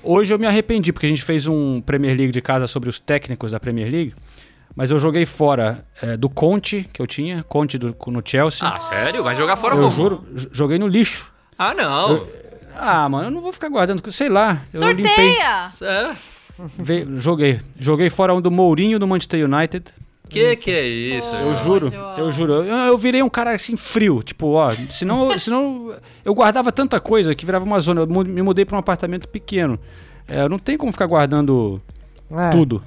[0.02, 3.00] Hoje eu me arrependi, porque a gente fez um Premier League de casa sobre os
[3.00, 4.14] técnicos da Premier League.
[4.76, 8.68] Mas eu joguei fora é, do Conte, que eu tinha, Conte do, no Chelsea.
[8.68, 9.24] Ah, sério?
[9.24, 9.90] Vai jogar fora eu como?
[9.92, 11.32] juro, j- joguei no lixo.
[11.58, 12.26] Ah, não.
[12.76, 14.62] Ah, mano, eu não vou ficar guardando, sei lá.
[14.74, 15.36] Eu limpei.
[15.36, 15.70] Sorteia!
[15.82, 16.16] É.
[16.78, 17.60] Ve- joguei.
[17.78, 19.86] Joguei fora um do Mourinho do Manchester United.
[20.30, 21.36] Que que é isso?
[21.36, 22.54] Eu juro, eu juro.
[22.54, 25.94] Eu, eu virei um cara assim frio, tipo, ó, senão, senão
[26.26, 28.02] eu guardava tanta coisa que virava uma zona.
[28.02, 29.78] Eu me mudei para um apartamento pequeno.
[30.28, 31.80] É, não tem como ficar guardando
[32.32, 32.82] É, tudo.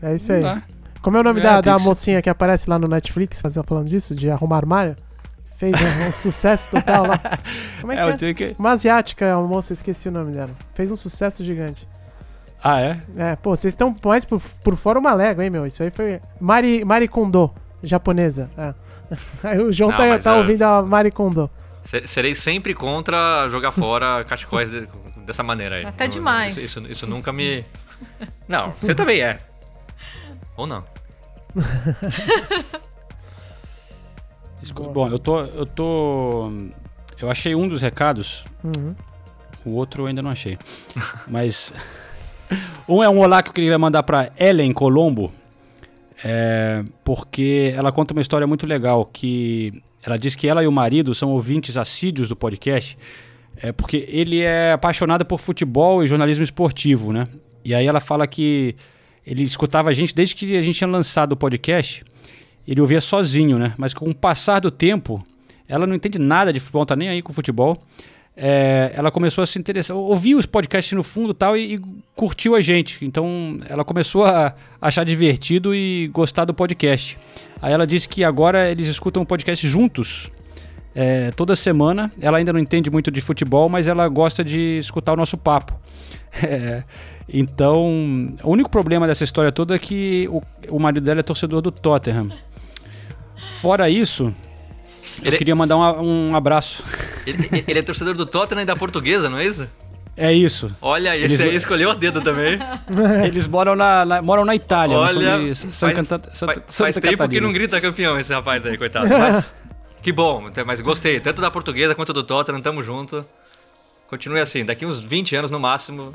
[0.00, 0.40] É isso aí.
[0.40, 0.62] Não dá.
[1.02, 3.40] Como é o nome É, da, da que ser- mocinha que aparece lá no Netflix,
[3.40, 4.94] fazendo, falando disso, de arrumar armário?
[5.58, 7.18] Fez um, um sucesso total lá.
[7.80, 8.10] Como é que É, é?
[8.12, 8.56] eu tenho que...
[8.58, 10.50] Uma asiática, uma moça, esqueci o nome dela.
[10.74, 11.86] Fez um sucesso gigante.
[12.64, 13.00] Ah, é?
[13.16, 15.66] É, pô, vocês estão mais por, por fora uma légua, hein, meu?
[15.66, 16.20] Isso aí foi.
[16.40, 18.48] Mari, Mari Kondo, japonesa.
[18.56, 18.74] É.
[19.44, 21.50] Aí o João Não, tá, tá é- ouvindo a Mari Kondo.
[21.82, 24.86] Se- Serei sempre contra jogar fora cachecóis de-
[25.26, 25.84] dessa maneira aí.
[25.86, 26.56] Até demais.
[26.56, 27.64] Isso, isso, isso nunca me.
[28.48, 29.38] Não, você também é.
[30.56, 30.84] Ou não.
[34.60, 34.92] Desculpa.
[34.92, 36.52] Bom, eu tô, eu tô...
[37.20, 38.94] Eu achei um dos recados, Uhum.
[39.64, 40.58] o outro eu ainda não achei.
[41.28, 41.72] Mas...
[42.88, 45.32] Um é um olá que eu queria mandar pra Ellen Colombo,
[46.22, 50.72] é, porque ela conta uma história muito legal, que ela diz que ela e o
[50.72, 52.98] marido são ouvintes assíduos do podcast,
[53.56, 57.26] é, porque ele é apaixonado por futebol e jornalismo esportivo, né?
[57.64, 58.76] E aí ela fala que
[59.26, 62.04] ele escutava a gente desde que a gente tinha lançado o podcast,
[62.66, 63.74] ele ouvia sozinho, né?
[63.76, 65.22] Mas com o passar do tempo,
[65.68, 67.80] ela não entende nada de futebol, não tá nem aí com futebol.
[68.36, 71.80] é, ela começou a se interessar, ouviu os podcasts no fundo tal, e, e
[72.14, 73.04] curtiu a gente.
[73.04, 77.18] Então ela começou a achar divertido e gostar do podcast.
[77.60, 80.30] Aí ela disse que agora eles escutam o podcast juntos.
[80.94, 85.12] é, toda semana, ela ainda não entende muito de futebol, mas ela gosta de escutar
[85.12, 85.78] o nosso papo.
[86.42, 86.82] É,
[87.28, 91.60] então, o único problema dessa história toda é que o, o marido dela é torcedor
[91.60, 92.28] do Tottenham.
[93.60, 94.34] Fora isso,
[95.20, 96.82] eu Ele- queria mandar um, um abraço.
[97.26, 99.68] Ele, ele é torcedor do Tottenham e da Portuguesa, não é isso?
[100.16, 100.70] É isso.
[100.82, 102.58] Olha, Eles- esse aí escolheu a dedo também.
[103.26, 106.76] Eles moram na, na- moram na Itália, são Olha, de Santa, faz, Canta- Santa, faz-
[106.76, 107.46] faz tempo que Catarina.
[107.46, 109.08] não grita campeão esse rapaz aí, coitado.
[109.08, 109.54] Mas
[110.02, 111.18] que bom, mas gostei.
[111.20, 113.24] Tanto da portuguesa quanto do Tottenham, tamo junto.
[114.08, 116.12] Continue assim, daqui uns 20 anos no máximo,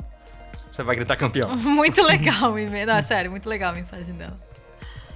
[0.78, 1.54] você vai gritar campeão.
[1.58, 2.54] Muito legal.
[2.86, 4.38] Não, sério, muito legal a mensagem dela.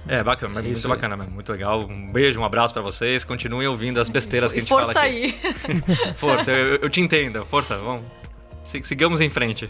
[0.05, 0.93] É, bacana, muito Isso aí.
[0.93, 1.79] bacana mesmo, muito legal.
[1.87, 3.23] Um beijo, um abraço pra vocês.
[3.23, 5.39] Continuem ouvindo as besteiras que a gente fala força aqui.
[5.65, 5.81] aí.
[6.15, 7.45] Força, eu, eu te entendo.
[7.45, 8.01] Força, vamos.
[8.65, 9.69] Si- Sigamos em frente.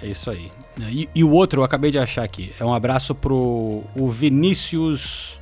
[0.00, 0.48] É isso aí.
[0.78, 2.54] E, e o outro eu acabei de achar aqui.
[2.60, 5.40] É um abraço pro o Vinícius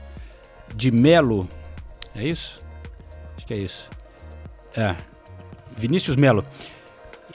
[0.75, 1.47] de Melo.
[2.15, 2.65] É isso?
[3.37, 3.91] Acho que é isso.
[4.75, 4.97] É.
[5.77, 6.47] Vinícius Melo.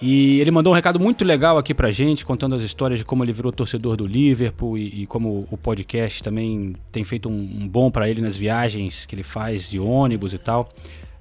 [0.02, 3.24] E ele mandou um recado muito legal aqui pra gente, contando as histórias de como
[3.24, 7.68] ele virou torcedor do Liverpool e, e como o podcast também tem feito um, um
[7.68, 10.70] bom pra ele nas viagens que ele faz de ônibus e tal.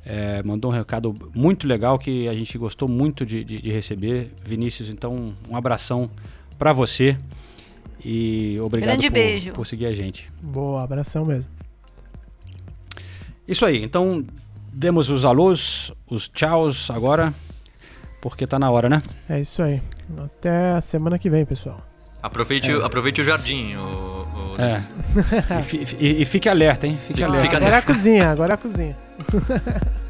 [0.04, 4.30] É, mandou um recado muito legal que a gente gostou muito de, de- de receber.
[4.44, 6.10] Vinícius, então um abração
[6.58, 7.16] pra você
[8.04, 9.52] e obrigado Grande por, beijo.
[9.52, 10.26] por seguir a gente.
[10.42, 11.50] Boa, abração mesmo.
[13.48, 14.24] Isso aí, então
[14.72, 17.32] demos os alôs, os tchauz agora,
[18.30, 19.02] porque tá na hora, né?
[19.28, 19.80] É isso aí.
[20.24, 21.80] Até a semana que vem, pessoal.
[22.22, 23.74] Aproveite, o- aproveite o jardim.
[23.76, 24.80] O, o- É.
[25.98, 26.98] E, e- e fique alerta, hein?
[27.00, 27.42] Fique alerta.
[27.46, 28.96] Fica Agora é a cozinha, agora é a cozinha.